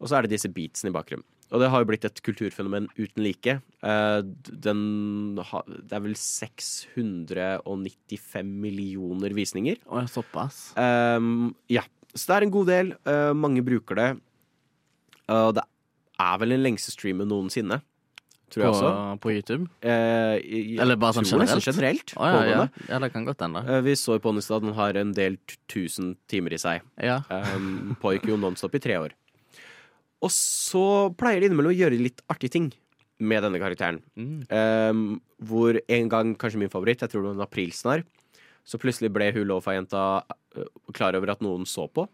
Og 0.00 0.10
så 0.10 0.18
er 0.18 0.26
det 0.26 0.34
disse 0.34 0.50
beatsene 0.52 0.92
i 0.92 0.96
bakgrunnen. 0.96 1.24
Og 1.50 1.58
det 1.58 1.66
har 1.72 1.82
jo 1.82 1.88
blitt 1.90 2.04
et 2.06 2.20
kulturfenomen 2.22 2.84
uten 2.94 3.24
like. 3.24 3.56
Eh, 3.82 4.20
den 4.66 4.82
det 5.36 5.92
er 5.96 6.00
vel 6.04 6.14
695 6.14 8.46
millioner 8.62 9.30
visninger. 9.36 9.76
Å, 9.90 10.04
såpass? 10.10 10.70
Um, 10.78 11.50
ja. 11.70 11.82
Så 12.14 12.26
det 12.30 12.36
er 12.40 12.44
en 12.48 12.54
god 12.54 12.66
del. 12.70 12.86
Uh, 13.06 13.32
mange 13.38 13.62
bruker 13.66 13.94
det. 13.98 14.08
Og 15.30 15.54
det 15.58 15.64
er 16.20 16.38
vel 16.42 16.50
den 16.56 16.64
lengste 16.66 16.90
streamen 16.94 17.28
noensinne. 17.30 17.78
tror 18.50 18.62
jeg 18.64 18.72
På, 18.72 18.76
også. 18.80 18.90
på 19.22 19.28
YouTube? 19.30 19.64
Eh, 19.80 20.36
i- 20.42 20.78
Eller 20.82 20.96
bare 20.98 21.12
sånn 21.14 21.24
generelt? 21.28 21.62
generelt. 21.62 22.10
Å, 22.18 22.24
ja, 22.26 22.40
ja. 22.48 22.64
ja, 22.88 22.98
det 22.98 23.12
kan 23.12 23.22
godt 23.24 23.38
hende. 23.46 23.62
Vi 23.86 23.92
så 23.94 24.16
jo 24.16 24.20
på 24.24 24.30
Onnestad, 24.32 24.62
den 24.66 24.74
har 24.74 24.96
en 24.98 25.12
del 25.14 25.36
tusen 25.70 26.16
timer 26.26 26.50
i 26.52 26.58
seg. 26.58 26.80
Ja. 26.98 27.20
Um, 27.30 27.94
pågikk 28.02 28.26
jo 28.32 28.36
nonstop 28.42 28.74
i 28.74 28.80
tre 28.82 28.96
år. 28.98 29.10
Og 30.22 30.30
så 30.34 30.82
pleier 31.16 31.40
de 31.40 31.48
innimellom 31.50 31.72
å 31.72 31.78
gjøre 31.78 31.98
litt 32.00 32.20
artige 32.28 32.52
ting 32.56 32.70
med 33.20 33.42
denne 33.44 33.60
karakteren. 33.60 34.00
Mm. 34.16 34.40
Um, 34.52 35.02
hvor 35.44 35.76
en 35.80 36.08
gang, 36.12 36.34
kanskje 36.40 36.60
min 36.60 36.72
favoritt, 36.72 37.00
jeg 37.04 37.12
tror 37.12 37.22
det 37.24 37.30
var 37.32 37.38
en 37.38 37.46
aprilsnarr, 37.46 38.04
så 38.64 38.78
plutselig 38.80 39.10
ble 39.12 39.30
hun 39.36 39.46
Lofa-jenta 39.48 40.02
uh, 40.24 40.64
klar 40.96 41.16
over 41.16 41.32
at 41.34 41.40
noen 41.44 41.64
så 41.68 41.86
på. 41.88 42.06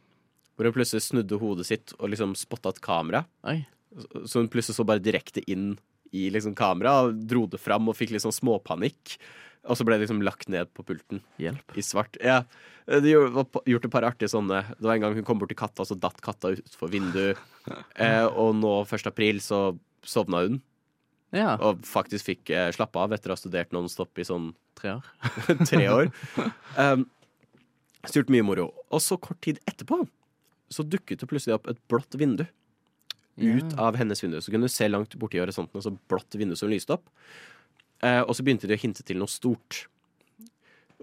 Hvor 0.56 0.68
hun 0.70 0.74
plutselig 0.76 1.02
snudde 1.04 1.38
hodet 1.42 1.66
sitt 1.68 1.92
og 1.98 2.10
liksom 2.12 2.34
spotta 2.38 2.70
et 2.74 2.80
kamera. 2.82 3.24
Oi. 3.46 3.60
Så- 3.96 4.24
Så 4.26 4.40
hun 4.42 4.48
plutselig 4.52 4.76
så 4.78 4.86
bare 4.86 5.02
direkte 5.02 5.42
inn 5.50 5.76
i 6.16 6.30
liksom 6.34 6.54
kamera, 6.58 7.10
dro 7.12 7.44
det 7.50 7.60
fram 7.62 7.90
og 7.90 7.96
fikk 7.98 8.14
litt 8.14 8.24
sånn 8.24 8.34
småpanikk. 8.34 9.16
Og 9.66 9.74
så 9.78 9.84
ble 9.86 9.96
det 9.96 10.04
liksom 10.06 10.22
lagt 10.22 10.48
ned 10.52 10.70
på 10.76 10.84
pulten. 10.86 11.20
Hjelp. 11.42 11.74
I 11.74 11.82
svart. 11.82 12.16
Ja. 12.22 12.42
De 12.86 13.10
gjorde- 13.10 13.62
gjort 13.66 13.84
et 13.88 13.90
par 13.90 14.06
artige 14.06 14.30
sånne. 14.30 14.60
Det 14.78 14.86
var 14.86 14.94
en 14.94 15.00
gang 15.02 15.14
hun 15.18 15.24
kom 15.26 15.40
bort 15.40 15.50
til 15.50 15.58
katta, 15.58 15.82
så 15.84 15.98
datt 15.98 16.20
katta 16.22 16.52
utfor 16.54 16.92
vinduet. 16.92 17.36
Eh, 17.98 18.26
og 18.26 18.54
nå 18.54 18.76
1. 18.86 19.08
april 19.10 19.40
så 19.42 19.76
sovna 20.06 20.44
hun. 20.46 20.60
Ja. 21.34 21.56
Og 21.58 21.82
faktisk 21.82 22.28
fikk 22.30 22.50
eh, 22.54 22.70
slappe 22.70 23.00
av 23.02 23.10
etter 23.16 23.32
å 23.32 23.34
ha 23.34 23.40
studert 23.40 23.74
nonstop 23.74 24.16
i 24.22 24.26
sånn 24.28 24.52
Tre 24.76 24.92
år. 24.92 25.06
tre 25.70 25.86
år. 25.88 26.10
Um, 26.76 27.06
så 28.06 28.20
gjort 28.20 28.30
mye 28.30 28.44
moro. 28.44 28.68
Og 28.92 29.00
så 29.02 29.16
kort 29.18 29.40
tid 29.40 29.58
etterpå 29.66 30.02
så 30.70 30.84
dukket 30.84 31.22
det 31.22 31.28
plutselig 31.30 31.56
opp 31.56 31.68
et 31.70 31.78
blått 31.90 32.14
vindu. 32.20 32.44
Ut 33.36 33.72
Ja. 33.72 33.88
av 33.88 33.96
hennes 33.96 34.22
vindu. 34.24 34.38
Så 34.40 34.50
kunne 34.50 34.64
du 34.64 34.72
se 34.72 34.88
langt 34.88 35.12
borti 35.20 35.38
horisonten, 35.38 35.76
altså 35.76 35.90
så 35.92 35.98
blått 36.08 36.34
vindu 36.40 36.56
som 36.56 36.70
lyste 36.70 36.94
opp. 36.96 37.04
Eh, 38.02 38.22
og 38.22 38.32
så 38.36 38.42
begynte 38.44 38.66
de 38.68 38.74
å 38.76 38.80
hinte 38.80 39.02
til 39.04 39.18
noe 39.20 39.28
stort. 39.28 39.86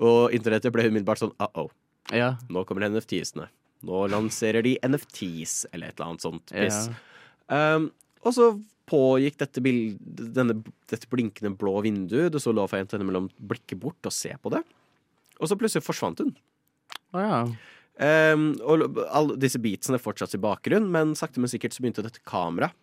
Og 0.01 0.33
internettet 0.33 0.73
ble 0.73 0.87
umiddelbart 0.89 1.21
sånn 1.21 1.35
uh-oh. 1.37 1.69
Ja. 2.11 2.33
Nå 2.49 2.63
kommer 2.65 2.87
NFT-ene. 2.89 3.47
Nå 3.83 4.05
lanserer 4.09 4.63
de 4.65 4.77
NFTs, 4.81 5.65
eller 5.73 5.91
et 5.91 5.99
eller 5.99 6.09
annet 6.13 6.21
sånt 6.25 6.53
piss. 6.53 6.87
Ja. 7.49 7.75
Um, 7.75 7.91
og 8.23 8.33
så 8.35 8.47
pågikk 8.89 9.37
dette, 9.39 9.61
bildet, 9.63 10.33
denne, 10.35 10.55
dette 10.91 11.07
blinkende 11.11 11.53
blå 11.59 11.75
vinduet. 11.85 12.31
Det 12.33 12.41
så 12.41 12.53
Lofa-jenta 12.55 12.97
innimellom 12.97 13.29
blikke 13.39 13.77
bort 13.79 14.09
og 14.09 14.15
se 14.15 14.33
på 14.41 14.51
det. 14.55 14.63
Og 15.39 15.49
så 15.51 15.57
plutselig 15.59 15.85
forsvant 15.85 16.23
hun. 16.23 16.33
Å 17.13 17.23
ja. 17.23 17.39
Um, 18.01 18.47
og 18.65 18.97
alle 19.13 19.37
disse 19.37 19.59
beatsene 19.61 19.99
fortsatt 20.01 20.33
i 20.33 20.41
bakgrunnen, 20.41 20.89
men 20.93 21.13
sakte, 21.17 21.41
men 21.43 21.51
sikkert 21.51 21.75
så 21.75 21.83
begynte 21.83 22.05
dette 22.05 22.23
kameraet 22.25 22.73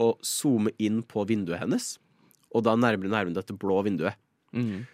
å 0.00 0.12
zoome 0.22 0.70
inn 0.78 1.00
på 1.02 1.24
vinduet 1.26 1.62
hennes. 1.62 1.94
Og 2.54 2.62
da 2.66 2.76
nærmere 2.78 3.10
nærmere 3.10 3.38
dette 3.40 3.56
blå 3.56 3.80
vinduet. 3.86 4.18
Mm. 4.54 4.84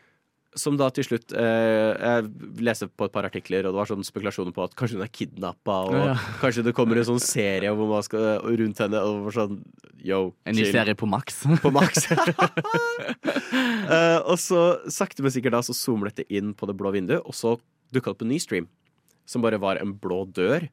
Som 0.57 0.79
da 0.81 0.87
til 0.93 1.05
slutt 1.05 1.33
eh, 1.37 1.91
Jeg 2.01 2.63
leste 2.65 2.87
på 2.89 3.05
et 3.09 3.13
par 3.13 3.27
artikler, 3.29 3.67
og 3.67 3.75
det 3.75 3.81
var 3.81 3.89
sånn 3.91 4.07
spekulasjoner 4.07 4.55
på 4.57 4.65
at 4.65 4.77
kanskje 4.77 4.97
hun 4.97 5.05
er 5.05 5.13
kidnappa, 5.13 5.77
og 5.91 5.97
Ja. 5.99 6.15
kanskje 6.43 6.65
det 6.65 6.73
kommer 6.77 6.97
en 6.97 7.09
sånn 7.11 7.21
serie 7.21 7.73
hvor 7.77 7.91
man 7.91 8.07
skal 8.07 8.41
rundt 8.47 8.81
henne, 8.81 9.03
og 9.05 9.29
sånn 9.37 9.59
yo. 10.01 10.31
En 10.49 10.57
ny 10.57 10.65
serie 10.71 10.97
på 10.97 11.09
Max. 11.11 11.43
På 11.65 11.75
Max. 11.75 12.07
Eh, 13.87 14.19
og 14.27 14.35
så 14.43 14.81
sakte, 14.91 15.23
men 15.23 15.31
sikkert 15.31 15.55
da 15.55 15.61
så 15.63 15.75
zoomer 15.77 16.09
dette 16.11 16.25
inn 16.35 16.51
på 16.59 16.67
det 16.67 16.75
blå 16.75 16.91
vinduet, 16.91 17.23
og 17.23 17.37
så 17.39 17.53
dukka 17.95 18.11
det 18.11 18.17
opp 18.17 18.25
en 18.25 18.33
ny 18.33 18.39
stream, 18.43 18.67
som 19.27 19.43
bare 19.45 19.59
var 19.63 19.81
en 19.83 19.93
blå 19.99 20.23
dør. 20.31 20.69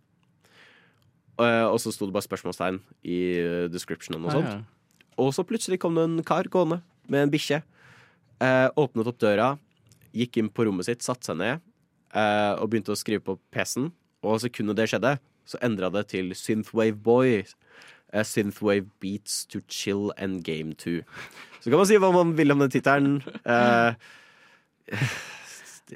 Eh, 1.41 1.65
og 1.65 1.79
så 1.81 1.91
sto 1.93 2.05
det 2.05 2.13
bare 2.13 2.27
spørsmålstegn 2.27 2.79
i 3.09 3.19
eh, 3.41 3.67
descriptionen 3.73 4.25
og 4.27 4.31
Ah, 4.31 4.37
sånt. 4.37 4.71
Og 5.17 5.31
så 5.33 5.45
plutselig 5.45 5.79
kom 5.81 5.97
det 5.97 6.05
en 6.05 6.23
kar 6.25 6.49
gående 6.53 6.81
med 7.09 7.25
en 7.25 7.33
bikkje. 7.33 7.63
Eh, 8.41 8.69
åpnet 8.77 9.09
opp 9.09 9.19
døra, 9.21 9.51
gikk 10.13 10.37
inn 10.37 10.49
på 10.53 10.65
rommet 10.67 10.85
sitt, 10.85 11.01
satte 11.05 11.25
seg 11.25 11.39
ned 11.41 11.69
og 12.13 12.67
begynte 12.69 12.93
å 12.93 12.97
skrive 12.99 13.23
på 13.25 13.33
PC-en. 13.49 13.87
Og 14.21 14.37
sekundet 14.43 14.77
det 14.77 14.85
skjedde, 14.91 15.15
så 15.49 15.57
endra 15.65 15.89
det 15.89 16.03
til 16.11 16.27
Synthwave 16.37 16.93
Boy. 17.01 17.39
Synthwave 18.13 18.85
Beats 19.01 19.47
to 19.49 19.63
Chill 19.65 20.11
and 20.21 20.43
Game 20.45 20.75
2. 20.77 20.99
Så 21.63 21.71
kan 21.71 21.79
man 21.81 21.89
si 21.89 21.97
hva 21.97 22.11
man 22.13 22.35
vil 22.37 22.53
om 22.53 22.61
den 22.61 22.69
tittelen. 22.69 23.15
Eh, 23.49 23.97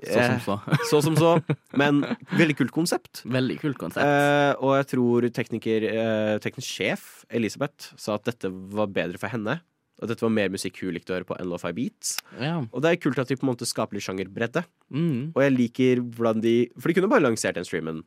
Så 0.04 0.26
som 0.26 0.42
så. 0.44 0.58
så 0.92 1.02
som 1.06 1.18
så. 1.20 1.32
Men 1.78 2.04
veldig 2.38 2.58
kult 2.60 2.74
konsept. 2.76 3.24
Veldig 3.26 3.58
kult 3.62 3.80
konsept. 3.82 4.04
Eh, 4.04 4.54
og 4.62 4.76
jeg 4.80 4.90
tror 4.94 5.30
tekniker, 5.36 5.88
eh, 5.92 6.36
teknisk 6.44 6.70
sjef 6.70 7.08
Elisabeth 7.30 7.94
sa 8.00 8.18
at 8.18 8.28
dette 8.30 8.52
var 8.52 8.92
bedre 8.94 9.22
for 9.22 9.34
henne. 9.34 9.60
At 9.98 10.12
dette 10.12 10.22
var 10.22 10.34
mer 10.34 10.52
musikk 10.54 10.78
hun 10.84 10.94
likte 10.94 11.14
å 11.14 11.18
høre 11.18 11.28
på 11.28 11.38
enn 11.42 11.50
Lo-Fi 11.50 11.72
Beats. 11.74 12.18
Ja. 12.38 12.60
Og 12.70 12.84
det 12.86 12.92
er 12.92 13.00
kult 13.02 13.18
at 13.22 13.32
de 13.32 13.38
på 13.40 13.48
en 13.48 13.54
måte 13.54 13.66
skaper 13.66 13.98
litt 13.98 14.06
sjangerbredde. 14.06 14.62
Mm. 14.94 15.34
Og 15.34 15.42
jeg 15.42 15.56
liker 15.56 16.04
hvordan 16.06 16.44
de 16.44 16.58
For 16.78 16.92
de 16.92 17.00
kunne 17.00 17.10
bare 17.12 17.26
lansert 17.26 17.58
den 17.58 17.66
streamen 17.68 18.04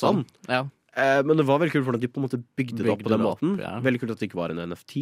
sånn. 0.00 0.26
Ja. 0.48 0.66
Eh, 0.98 1.20
men 1.24 1.38
det 1.38 1.46
var 1.48 1.62
veldig 1.62 1.72
kult 1.78 1.88
hvordan 1.88 2.02
de 2.02 2.10
på 2.10 2.20
en 2.20 2.26
måte 2.26 2.42
bygde 2.58 2.84
det 2.84 2.92
opp 2.92 3.04
på 3.06 3.12
den 3.12 3.24
måten. 3.24 3.56
ja. 3.62 3.78
Veldig 3.84 4.02
kult 4.02 4.14
at 4.16 4.22
det 4.22 4.28
ikke 4.28 4.42
var 4.42 4.52
en 4.52 4.62
NFT. 4.72 4.96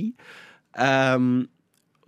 Um, 0.79 1.49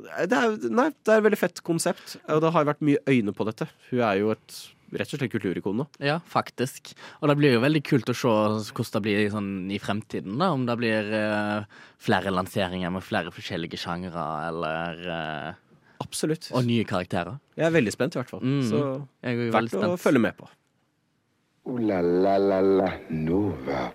det, 0.03 0.37
er, 0.37 0.59
nei, 0.73 0.91
det 0.93 1.15
er 1.15 1.21
et 1.21 1.27
veldig 1.29 1.41
fett 1.41 1.63
konsept, 1.67 2.19
og 2.27 2.43
det 2.45 2.53
har 2.55 2.69
vært 2.69 2.85
mye 2.87 3.01
øyne 3.11 3.35
på 3.37 3.47
dette. 3.49 3.69
Hun 3.91 4.05
er 4.07 4.21
jo 4.21 4.35
et 4.35 4.61
rett 4.91 5.15
og 5.15 5.21
slett 5.21 5.33
kulturikon 5.33 5.81
nå. 5.81 5.87
Ja, 6.03 6.19
faktisk. 6.27 6.93
Og 7.21 7.31
det 7.31 7.37
blir 7.39 7.55
jo 7.55 7.63
veldig 7.63 7.83
kult 7.87 8.11
å 8.11 8.17
se 8.17 8.31
hvordan 8.75 8.97
det 8.97 9.03
blir 9.05 9.33
sånn 9.33 9.51
i 9.71 9.79
fremtiden. 9.83 10.39
da 10.41 10.51
Om 10.57 10.67
det 10.69 10.77
blir 10.81 11.13
uh, 11.15 11.83
flere 12.03 12.33
lanseringer 12.35 12.93
med 12.95 13.07
flere 13.07 13.35
forskjellige 13.35 13.81
sjangre, 13.81 14.27
eller 14.49 15.05
uh, 15.07 15.67
Absolutt. 16.01 16.49
Og 16.57 16.65
nye 16.65 16.87
karakterer. 16.89 17.37
Jeg 17.59 17.69
er 17.69 17.77
veldig 17.77 17.93
spent, 17.93 18.17
i 18.17 18.23
hvert 18.23 18.33
fall. 18.33 18.43
Mm. 18.43 18.63
Så 18.67 18.81
Jeg 19.21 19.37
er 19.37 19.47
jo 19.47 19.55
verdt 19.55 19.79
å 19.85 19.95
følge 20.01 20.25
med 20.27 20.39
på. 20.39 20.49
Uh, 21.69 21.79
la 21.87 22.01
la 22.03 22.37
la 22.41 22.61
la 22.65 22.93
Nova. 23.13 23.89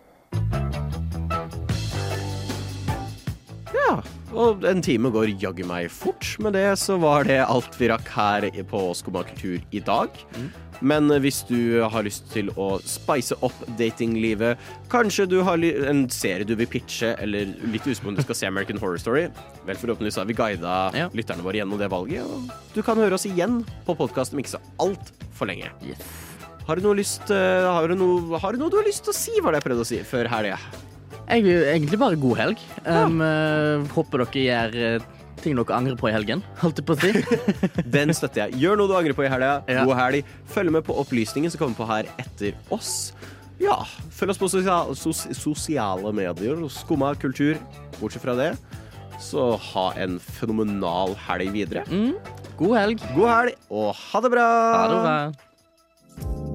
Og 4.36 4.66
en 4.68 4.84
time 4.84 5.10
går 5.14 5.34
jaggu 5.42 5.64
meg 5.68 5.90
fort. 5.94 6.36
Med 6.44 6.56
det 6.58 6.68
så 6.82 7.00
var 7.02 7.28
det 7.28 7.40
alt 7.46 7.76
vi 7.80 7.90
rakk 7.92 8.10
her 8.16 8.48
på 8.70 8.82
Skumma 8.98 9.24
kultur 9.28 9.64
i 9.72 9.82
dag. 9.84 10.12
Men 10.84 11.08
hvis 11.24 11.40
du 11.48 11.80
har 11.88 12.04
lyst 12.04 12.28
til 12.34 12.50
å 12.60 12.76
spice 12.84 13.38
opp 13.46 13.56
datinglivet, 13.80 14.60
kanskje 14.92 15.28
du 15.32 15.38
har 15.48 15.62
en 15.64 16.04
serie 16.12 16.48
du 16.48 16.56
vil 16.60 16.68
pitche, 16.68 17.14
eller 17.24 17.54
litt 17.72 17.88
usikker 17.88 18.12
om 18.12 18.18
du 18.18 18.24
skal 18.26 18.40
se 18.42 18.50
American 18.50 18.82
Horror 18.82 19.00
Story, 19.00 19.30
vel 19.68 19.80
forhåpentligvis 19.80 20.20
har 20.20 20.28
vi 20.28 20.36
guida 20.38 20.76
lytterne 21.16 21.46
våre 21.46 21.62
gjennom 21.62 21.80
det 21.80 21.92
valget, 21.94 22.28
og 22.28 22.52
du 22.76 22.82
kan 22.84 23.00
høre 23.00 23.16
oss 23.16 23.28
igjen 23.30 23.62
på 23.88 23.96
podkast 23.96 24.36
om 24.36 24.44
ikke 24.44 24.58
så 24.58 24.64
altfor 24.84 25.52
lenge. 25.52 25.72
Har 26.66 26.80
du 26.80 26.88
noe 26.88 26.98
lyst 26.98 27.30
eh, 27.30 27.62
har, 27.70 27.88
du 27.88 27.96
noe, 28.00 28.40
har 28.42 28.56
du 28.56 28.60
noe 28.60 28.74
du 28.74 28.80
har 28.80 28.88
lyst 28.88 29.06
til 29.06 29.14
å 29.14 29.18
si, 29.18 29.38
var 29.40 29.54
det 29.54 29.62
jeg 29.62 29.68
prøvde 29.70 29.86
å 29.86 29.90
si, 29.94 30.02
før 30.10 30.32
helga? 30.32 30.60
Jeg 31.26 31.44
vil 31.46 31.68
egentlig 31.72 32.00
bare 32.00 32.18
god 32.22 32.38
helg. 32.38 32.64
Um, 32.86 33.22
eh, 33.26 33.86
håper 33.96 34.24
dere 34.24 34.44
gjør 34.46 34.76
eh, 34.78 35.06
ting 35.42 35.58
dere 35.58 35.78
angrer 35.78 35.98
på 36.00 36.10
i 36.10 36.14
helgen, 36.14 36.44
holdt 36.62 36.82
jeg 36.82 36.88
på 36.88 36.96
å 36.96 37.00
si. 37.02 37.12
Den 37.96 38.14
støtter 38.16 38.46
jeg. 38.46 38.60
Gjør 38.62 38.80
noe 38.80 38.92
du 38.92 38.96
angrer 38.98 39.18
på 39.18 39.26
i 39.26 39.32
helga. 39.32 39.58
God 39.66 39.98
helg. 40.00 40.36
Følg 40.54 40.74
med 40.76 40.86
på 40.88 40.98
opplysningen 41.02 41.54
som 41.54 41.64
kommer 41.64 41.80
på 41.80 41.90
her 41.90 42.10
etter 42.22 42.58
oss. 42.74 43.14
Ja, 43.62 43.80
følg 44.14 44.34
oss 44.34 44.42
på 44.42 44.50
sosial, 44.52 44.94
sos, 45.00 45.26
sosiale 45.38 46.12
medier. 46.16 46.60
Skumma 46.72 47.14
kultur. 47.20 47.60
Bortsett 48.00 48.26
fra 48.26 48.36
det, 48.38 48.52
så 49.24 49.54
ha 49.72 49.86
en 50.04 50.20
fenomenal 50.20 51.16
helg 51.28 51.54
videre. 51.56 51.86
God 52.60 52.78
helg. 52.80 53.08
God 53.16 53.32
helg, 53.32 53.64
og 53.72 53.96
ha 54.10 54.26
det 54.26 54.36
bra! 54.36 54.50
Ha 54.76 54.86
det 54.92 55.02
bra. 55.08 56.55